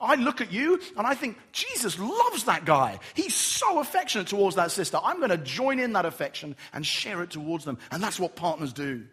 I 0.00 0.14
look 0.14 0.40
at 0.40 0.50
you 0.50 0.80
and 0.96 1.06
I 1.06 1.14
think, 1.14 1.36
Jesus 1.52 1.98
loves 1.98 2.44
that 2.44 2.64
guy. 2.64 2.98
He's 3.14 3.34
so 3.34 3.80
affectionate 3.80 4.28
towards 4.28 4.56
that 4.56 4.70
sister. 4.70 4.98
I'm 5.02 5.18
going 5.18 5.30
to 5.30 5.36
join 5.36 5.78
in 5.78 5.92
that 5.92 6.06
affection 6.06 6.56
and 6.72 6.86
share 6.86 7.22
it 7.22 7.30
towards 7.30 7.64
them. 7.64 7.78
And 7.90 8.02
that's 8.02 8.18
what 8.18 8.34
partners 8.34 8.72
do. 8.72 9.04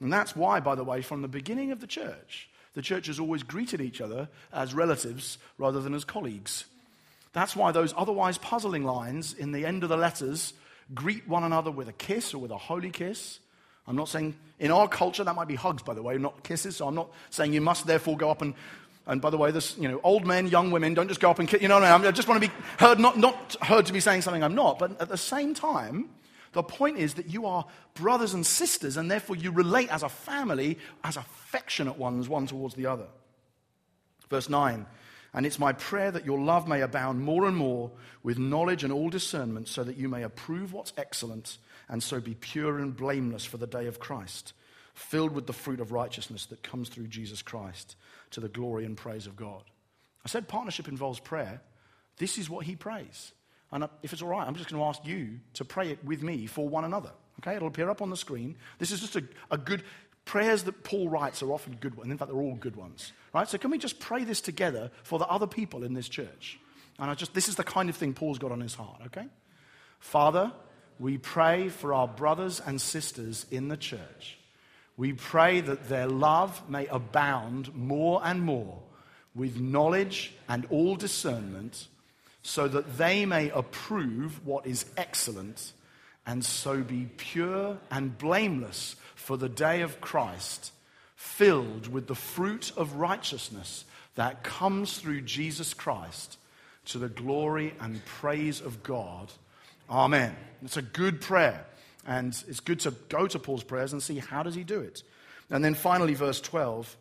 And 0.00 0.12
that's 0.12 0.36
why, 0.36 0.60
by 0.60 0.74
the 0.74 0.84
way, 0.84 1.02
from 1.02 1.22
the 1.22 1.28
beginning 1.28 1.72
of 1.72 1.80
the 1.80 1.86
church, 1.86 2.48
the 2.74 2.82
church 2.82 3.08
has 3.08 3.20
always 3.20 3.42
greeted 3.42 3.80
each 3.80 4.00
other 4.00 4.28
as 4.52 4.74
relatives 4.74 5.38
rather 5.58 5.80
than 5.80 5.94
as 5.94 6.04
colleagues. 6.04 6.64
That's 7.32 7.56
why 7.56 7.72
those 7.72 7.94
otherwise 7.96 8.38
puzzling 8.38 8.84
lines 8.84 9.34
in 9.34 9.52
the 9.52 9.66
end 9.66 9.82
of 9.82 9.88
the 9.88 9.96
letters 9.96 10.52
greet 10.94 11.26
one 11.28 11.44
another 11.44 11.70
with 11.70 11.88
a 11.88 11.92
kiss 11.92 12.34
or 12.34 12.38
with 12.38 12.50
a 12.50 12.58
holy 12.58 12.90
kiss. 12.90 13.38
I'm 13.86 13.96
not 13.96 14.08
saying 14.08 14.36
in 14.58 14.70
our 14.70 14.88
culture 14.88 15.24
that 15.24 15.34
might 15.34 15.48
be 15.48 15.56
hugs, 15.56 15.82
by 15.82 15.94
the 15.94 16.02
way, 16.02 16.16
not 16.18 16.44
kisses. 16.44 16.76
So 16.76 16.86
I'm 16.86 16.94
not 16.94 17.10
saying 17.30 17.52
you 17.52 17.60
must 17.60 17.86
therefore 17.86 18.16
go 18.16 18.30
up 18.30 18.42
and 18.42 18.54
and 19.06 19.20
by 19.20 19.30
the 19.30 19.36
way, 19.36 19.50
this, 19.50 19.76
you 19.78 19.88
know, 19.88 20.00
old 20.04 20.26
men, 20.26 20.46
young 20.46 20.70
women, 20.70 20.94
don't 20.94 21.08
just 21.08 21.20
go 21.20 21.30
up 21.30 21.38
and 21.40 21.48
kiss. 21.48 21.60
You 21.60 21.68
know 21.68 21.80
mean? 21.80 21.88
I 21.88 22.10
just 22.12 22.28
want 22.28 22.40
to 22.40 22.48
be 22.48 22.54
heard, 22.78 23.00
not, 23.00 23.18
not 23.18 23.56
heard 23.60 23.86
to 23.86 23.92
be 23.92 23.98
saying 23.98 24.22
something 24.22 24.44
I'm 24.44 24.54
not. 24.54 24.78
But 24.78 25.00
at 25.00 25.08
the 25.08 25.16
same 25.16 25.54
time, 25.54 26.10
the 26.52 26.62
point 26.62 26.98
is 26.98 27.14
that 27.14 27.28
you 27.28 27.46
are 27.46 27.66
brothers 27.94 28.34
and 28.34 28.46
sisters, 28.46 28.96
and 28.96 29.10
therefore 29.10 29.36
you 29.36 29.50
relate 29.50 29.90
as 29.90 30.02
a 30.02 30.08
family, 30.08 30.78
as 31.02 31.16
affectionate 31.16 31.98
ones, 31.98 32.28
one 32.28 32.46
towards 32.46 32.74
the 32.74 32.86
other. 32.86 33.06
Verse 34.30 34.48
9 34.48 34.86
And 35.34 35.46
it's 35.46 35.58
my 35.58 35.72
prayer 35.72 36.12
that 36.12 36.24
your 36.24 36.38
love 36.38 36.68
may 36.68 36.82
abound 36.82 37.22
more 37.22 37.46
and 37.46 37.56
more 37.56 37.90
with 38.22 38.38
knowledge 38.38 38.84
and 38.84 38.92
all 38.92 39.10
discernment, 39.10 39.66
so 39.66 39.82
that 39.82 39.96
you 39.96 40.08
may 40.08 40.22
approve 40.22 40.72
what's 40.72 40.92
excellent, 40.96 41.58
and 41.92 42.02
so 42.02 42.20
be 42.20 42.34
pure 42.34 42.78
and 42.78 42.96
blameless 42.96 43.44
for 43.44 43.58
the 43.58 43.66
day 43.66 43.86
of 43.86 44.00
Christ, 44.00 44.54
filled 44.94 45.32
with 45.32 45.46
the 45.46 45.52
fruit 45.52 45.78
of 45.78 45.92
righteousness 45.92 46.46
that 46.46 46.62
comes 46.62 46.88
through 46.88 47.08
Jesus 47.08 47.42
Christ 47.42 47.96
to 48.30 48.40
the 48.40 48.48
glory 48.48 48.86
and 48.86 48.96
praise 48.96 49.26
of 49.26 49.36
God. 49.36 49.62
I 50.24 50.28
said 50.28 50.48
partnership 50.48 50.88
involves 50.88 51.20
prayer. 51.20 51.60
This 52.16 52.38
is 52.38 52.48
what 52.48 52.64
he 52.64 52.76
prays. 52.76 53.32
And 53.70 53.84
uh, 53.84 53.88
if 54.02 54.14
it's 54.14 54.22
all 54.22 54.30
right, 54.30 54.46
I'm 54.46 54.54
just 54.54 54.70
going 54.70 54.80
to 54.80 54.86
ask 54.86 55.04
you 55.04 55.40
to 55.54 55.66
pray 55.66 55.90
it 55.90 56.02
with 56.02 56.22
me 56.22 56.46
for 56.46 56.66
one 56.66 56.84
another. 56.84 57.10
Okay, 57.40 57.56
it'll 57.56 57.68
appear 57.68 57.90
up 57.90 58.00
on 58.00 58.08
the 58.08 58.16
screen. 58.16 58.56
This 58.78 58.90
is 58.90 59.00
just 59.00 59.16
a, 59.16 59.24
a 59.50 59.58
good 59.58 59.82
prayers 60.24 60.62
that 60.62 60.84
Paul 60.84 61.10
writes 61.10 61.42
are 61.42 61.52
often 61.52 61.76
good 61.78 61.96
ones. 61.96 62.10
In 62.10 62.16
fact, 62.16 62.30
they're 62.30 62.40
all 62.40 62.54
good 62.54 62.76
ones. 62.76 63.12
Right? 63.34 63.46
So 63.46 63.58
can 63.58 63.70
we 63.70 63.76
just 63.76 64.00
pray 64.00 64.24
this 64.24 64.40
together 64.40 64.90
for 65.02 65.18
the 65.18 65.26
other 65.26 65.46
people 65.46 65.84
in 65.84 65.92
this 65.92 66.08
church? 66.08 66.58
And 66.98 67.10
I 67.10 67.14
just 67.14 67.34
this 67.34 67.48
is 67.48 67.56
the 67.56 67.64
kind 67.64 67.90
of 67.90 67.96
thing 67.96 68.14
Paul's 68.14 68.38
got 68.38 68.50
on 68.50 68.60
his 68.60 68.74
heart, 68.74 69.02
okay? 69.06 69.26
Father, 69.98 70.52
we 70.98 71.18
pray 71.18 71.68
for 71.68 71.94
our 71.94 72.08
brothers 72.08 72.60
and 72.64 72.80
sisters 72.80 73.46
in 73.50 73.68
the 73.68 73.76
church. 73.76 74.38
We 74.96 75.12
pray 75.12 75.60
that 75.60 75.88
their 75.88 76.06
love 76.06 76.68
may 76.68 76.86
abound 76.86 77.74
more 77.74 78.20
and 78.24 78.42
more 78.42 78.78
with 79.34 79.58
knowledge 79.58 80.34
and 80.48 80.66
all 80.66 80.96
discernment, 80.96 81.88
so 82.42 82.68
that 82.68 82.98
they 82.98 83.24
may 83.24 83.50
approve 83.50 84.44
what 84.46 84.66
is 84.66 84.84
excellent 84.96 85.72
and 86.26 86.44
so 86.44 86.82
be 86.82 87.08
pure 87.16 87.78
and 87.90 88.18
blameless 88.18 88.96
for 89.14 89.36
the 89.36 89.48
day 89.48 89.80
of 89.80 90.00
Christ, 90.00 90.72
filled 91.16 91.88
with 91.88 92.06
the 92.06 92.14
fruit 92.14 92.72
of 92.76 92.94
righteousness 92.94 93.84
that 94.14 94.42
comes 94.42 94.98
through 94.98 95.22
Jesus 95.22 95.72
Christ 95.72 96.36
to 96.86 96.98
the 96.98 97.08
glory 97.08 97.74
and 97.80 98.04
praise 98.04 98.60
of 98.60 98.82
God. 98.82 99.32
Amen. 99.90 100.34
It's 100.62 100.76
a 100.76 100.82
good 100.82 101.20
prayer. 101.20 101.66
And 102.06 102.36
it's 102.48 102.60
good 102.60 102.80
to 102.80 102.90
go 103.08 103.26
to 103.26 103.38
Paul's 103.38 103.62
prayers 103.62 103.92
and 103.92 104.02
see 104.02 104.18
how 104.18 104.42
does 104.42 104.54
he 104.54 104.64
do 104.64 104.80
it. 104.80 105.02
And 105.50 105.64
then 105.64 105.74
finally, 105.74 106.14
verse 106.14 106.40
12. 106.40 106.96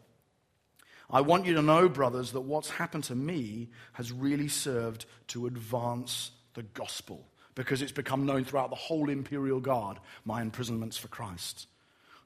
I 1.10 1.22
want 1.22 1.46
you 1.46 1.56
to 1.56 1.62
know, 1.62 1.90
brothers, 1.90 2.32
that 2.32 2.42
what's 2.42 2.70
happened 2.70 3.04
to 3.06 3.16
me 3.16 3.70
has 3.94 4.12
really 4.12 4.48
served 4.48 5.06
to 5.28 5.46
advance 5.46 6.32
the 6.54 6.64
gospel 6.64 7.26
because 7.54 7.82
it's 7.82 7.92
become 7.92 8.26
known 8.26 8.46
throughout 8.46 8.70
the 8.70 8.78
whole 8.78 9.10
imperial 9.10 9.60
guard, 9.60 9.98
my 10.24 10.42
imprisonments 10.42 10.98
for 10.98 11.10
Christ. 11.10 11.68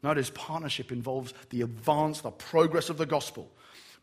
Notice 0.04 0.30
partnership 0.30 0.92
involves 0.92 1.34
the 1.50 1.64
advance, 1.64 2.22
the 2.22 2.30
progress 2.30 2.90
of 2.90 2.98
the 2.98 3.08
gospel. 3.08 3.52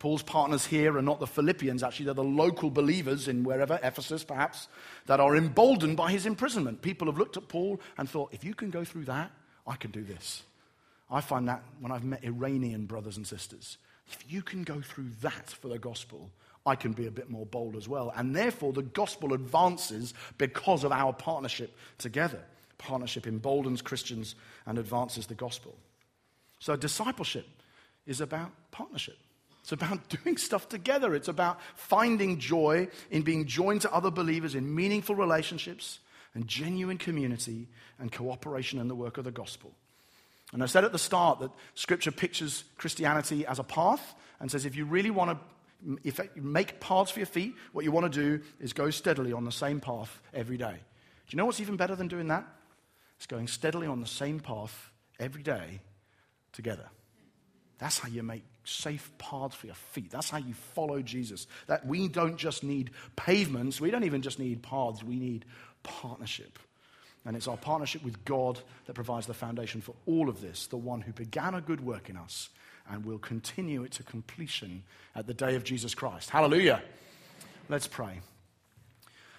Paul's 0.02 0.24
partners 0.24 0.66
here 0.66 0.98
are 0.98 1.02
not 1.02 1.20
the 1.20 1.28
Philippians, 1.28 1.84
actually, 1.84 2.06
they're 2.06 2.14
the 2.14 2.24
local 2.24 2.72
believers 2.72 3.28
in 3.28 3.44
wherever, 3.44 3.78
Ephesus 3.84 4.24
perhaps, 4.24 4.66
that 5.06 5.20
are 5.20 5.36
emboldened 5.36 5.96
by 5.96 6.10
his 6.10 6.26
imprisonment. 6.26 6.82
People 6.82 7.06
have 7.06 7.18
looked 7.18 7.36
at 7.36 7.46
Paul 7.46 7.80
and 7.96 8.10
thought, 8.10 8.34
if 8.34 8.42
you 8.42 8.52
can 8.52 8.70
go 8.70 8.82
through 8.82 9.04
that, 9.04 9.30
I 9.64 9.76
can 9.76 9.92
do 9.92 10.02
this. 10.02 10.42
I 11.08 11.20
find 11.20 11.46
that 11.46 11.62
when 11.78 11.92
I've 11.92 12.02
met 12.02 12.24
Iranian 12.24 12.86
brothers 12.86 13.16
and 13.16 13.24
sisters, 13.24 13.78
if 14.08 14.24
you 14.28 14.42
can 14.42 14.64
go 14.64 14.80
through 14.80 15.10
that 15.20 15.50
for 15.50 15.68
the 15.68 15.78
gospel, 15.78 16.32
I 16.66 16.74
can 16.74 16.94
be 16.94 17.06
a 17.06 17.12
bit 17.12 17.30
more 17.30 17.46
bold 17.46 17.76
as 17.76 17.88
well. 17.88 18.12
And 18.16 18.34
therefore, 18.34 18.72
the 18.72 18.82
gospel 18.82 19.32
advances 19.34 20.14
because 20.36 20.82
of 20.82 20.90
our 20.90 21.12
partnership 21.12 21.78
together. 21.98 22.42
Partnership 22.76 23.28
emboldens 23.28 23.80
Christians 23.80 24.34
and 24.66 24.78
advances 24.78 25.28
the 25.28 25.36
gospel. 25.36 25.76
So, 26.58 26.74
discipleship 26.74 27.46
is 28.04 28.20
about 28.20 28.50
partnership. 28.72 29.16
It's 29.62 29.72
about 29.72 30.08
doing 30.24 30.36
stuff 30.36 30.68
together. 30.68 31.14
It's 31.14 31.28
about 31.28 31.60
finding 31.74 32.38
joy 32.38 32.88
in 33.10 33.22
being 33.22 33.46
joined 33.46 33.82
to 33.82 33.92
other 33.92 34.10
believers 34.10 34.54
in 34.54 34.74
meaningful 34.74 35.14
relationships 35.14 36.00
and 36.34 36.46
genuine 36.46 36.98
community 36.98 37.68
and 37.98 38.10
cooperation 38.10 38.78
in 38.78 38.88
the 38.88 38.94
work 38.94 39.18
of 39.18 39.24
the 39.24 39.30
gospel. 39.30 39.72
And 40.52 40.62
I 40.62 40.66
said 40.66 40.84
at 40.84 40.92
the 40.92 40.98
start 40.98 41.40
that 41.40 41.50
Scripture 41.74 42.10
pictures 42.10 42.64
Christianity 42.76 43.46
as 43.46 43.58
a 43.58 43.64
path 43.64 44.14
and 44.40 44.50
says 44.50 44.66
if 44.66 44.76
you 44.76 44.84
really 44.84 45.10
want 45.10 45.30
to 45.30 45.38
if 46.04 46.20
you 46.36 46.42
make 46.42 46.78
paths 46.78 47.10
for 47.10 47.18
your 47.18 47.26
feet, 47.26 47.56
what 47.72 47.84
you 47.84 47.90
want 47.90 48.12
to 48.12 48.20
do 48.20 48.44
is 48.60 48.72
go 48.72 48.90
steadily 48.90 49.32
on 49.32 49.44
the 49.44 49.50
same 49.50 49.80
path 49.80 50.20
every 50.32 50.56
day. 50.56 50.74
Do 50.74 51.30
you 51.30 51.36
know 51.36 51.44
what's 51.44 51.58
even 51.58 51.76
better 51.76 51.96
than 51.96 52.06
doing 52.06 52.28
that? 52.28 52.46
It's 53.16 53.26
going 53.26 53.48
steadily 53.48 53.88
on 53.88 54.00
the 54.00 54.06
same 54.06 54.38
path 54.38 54.92
every 55.18 55.42
day 55.42 55.80
together. 56.52 56.88
That's 57.78 57.98
how 57.98 58.08
you 58.08 58.22
make 58.22 58.44
safe 58.64 59.10
paths 59.18 59.54
for 59.54 59.66
your 59.66 59.74
feet. 59.74 60.10
That's 60.10 60.30
how 60.30 60.38
you 60.38 60.54
follow 60.54 61.00
Jesus. 61.02 61.46
That 61.66 61.86
we 61.86 62.08
don't 62.08 62.36
just 62.36 62.62
need 62.62 62.90
pavements, 63.16 63.80
we 63.80 63.90
don't 63.90 64.04
even 64.04 64.22
just 64.22 64.38
need 64.38 64.62
paths, 64.62 65.02
we 65.02 65.16
need 65.16 65.44
partnership. 65.82 66.58
And 67.24 67.36
it's 67.36 67.48
our 67.48 67.56
partnership 67.56 68.02
with 68.02 68.24
God 68.24 68.60
that 68.86 68.94
provides 68.94 69.26
the 69.26 69.34
foundation 69.34 69.80
for 69.80 69.94
all 70.06 70.28
of 70.28 70.40
this, 70.40 70.66
the 70.66 70.76
one 70.76 71.00
who 71.00 71.12
began 71.12 71.54
a 71.54 71.60
good 71.60 71.84
work 71.84 72.10
in 72.10 72.16
us 72.16 72.48
and 72.90 73.04
will 73.04 73.18
continue 73.18 73.84
it 73.84 73.92
to 73.92 74.02
completion 74.02 74.82
at 75.14 75.26
the 75.26 75.34
day 75.34 75.54
of 75.54 75.62
Jesus 75.62 75.94
Christ. 75.94 76.30
Hallelujah. 76.30 76.82
Let's 77.68 77.86
pray. 77.86 78.20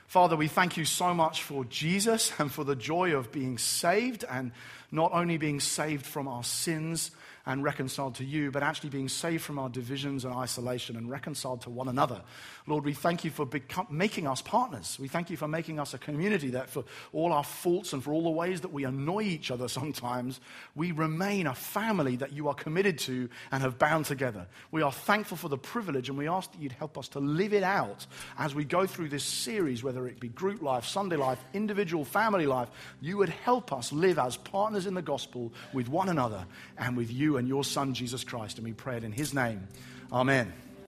Father, 0.08 0.36
we 0.36 0.48
thank 0.48 0.78
you 0.78 0.86
so 0.86 1.14
much 1.14 1.44
for 1.44 1.66
Jesus 1.66 2.32
and 2.38 2.52
for 2.52 2.64
the 2.64 2.76
joy 2.76 3.16
of 3.16 3.32
being 3.32 3.58
saved 3.58 4.24
and 4.30 4.52
not 4.92 5.12
only 5.12 5.38
being 5.38 5.60
saved 5.60 6.06
from 6.06 6.28
our 6.28 6.44
sins 6.44 7.12
and 7.46 7.64
reconciled 7.64 8.16
to 8.16 8.24
you, 8.24 8.52
but 8.52 8.64
actually 8.64 8.90
being 8.90 9.10
saved 9.10 9.44
from 9.44 9.60
our 9.60 9.70
divisions 9.70 10.24
and 10.24 10.34
isolation 10.34 10.96
and 10.96 11.10
reconciled 11.10 11.62
to 11.62 11.70
one 11.70 11.90
another. 11.90 12.22
Lord, 12.68 12.86
we 12.86 12.94
thank 12.94 13.26
you 13.26 13.32
for 13.32 13.46
become, 13.46 13.88
making 13.90 14.28
us 14.28 14.42
partners. 14.42 14.98
We 15.00 15.10
thank 15.10 15.30
you 15.30 15.36
for 15.36 15.48
making 15.48 15.80
us 15.80 15.94
a 15.94 15.98
community 15.98 16.52
that, 16.52 16.70
for 16.70 16.86
all 17.12 17.34
our 17.34 17.44
faults 17.44 17.92
and 17.92 18.02
for 18.02 18.14
all 18.14 18.24
the 18.24 18.30
ways 18.30 18.62
that 18.62 18.72
we 18.72 18.86
annoy 18.86 19.24
each 19.24 19.52
other 19.52 19.68
sometimes, 19.68 20.40
we 20.74 20.92
remain 20.94 21.48
a 21.48 21.56
family 21.56 22.16
that 22.18 22.32
you 22.32 22.48
are 22.48 22.54
committed 22.54 22.98
to 23.00 23.30
and 23.52 23.62
have 23.62 23.78
bound 23.78 24.06
together. 24.06 24.48
We 24.72 24.82
are 24.82 24.92
thankful 24.92 25.36
for 25.36 25.50
the 25.50 25.58
privilege 25.58 26.08
and 26.08 26.18
we 26.18 26.30
ask 26.30 26.52
that 26.54 26.62
you'd 26.62 26.72
help 26.72 26.98
us 26.98 27.10
to 27.10 27.20
live 27.20 27.54
it 27.54 27.64
out 27.64 28.06
as 28.38 28.56
we 28.56 28.64
go 28.64 28.88
through 28.88 29.10
this 29.10 29.24
series, 29.24 29.84
whether 29.84 30.08
it 30.08 30.20
be 30.20 30.30
group 30.30 30.62
life, 30.62 30.86
Sunday 30.86 31.18
life, 31.18 31.44
individual 31.54 32.06
family 32.06 32.46
life. 32.46 32.70
You 33.02 33.18
would 33.18 33.30
help 33.30 33.74
us 33.74 33.92
live 33.92 34.18
as 34.18 34.38
partners 34.38 34.86
in 34.86 34.94
the 34.94 35.02
gospel 35.02 35.52
with 35.74 35.90
one 35.90 36.08
another 36.08 36.46
and 36.78 36.96
with 36.96 37.12
and 37.38 37.48
your 37.48 37.64
Son, 37.64 37.94
Jesus 37.94 38.24
Christ. 38.24 38.58
And 38.58 38.66
we 38.66 38.74
pray 38.74 38.98
it 38.98 39.04
in 39.04 39.12
his 39.12 39.34
name. 39.34 39.68
Amen. 40.12 40.54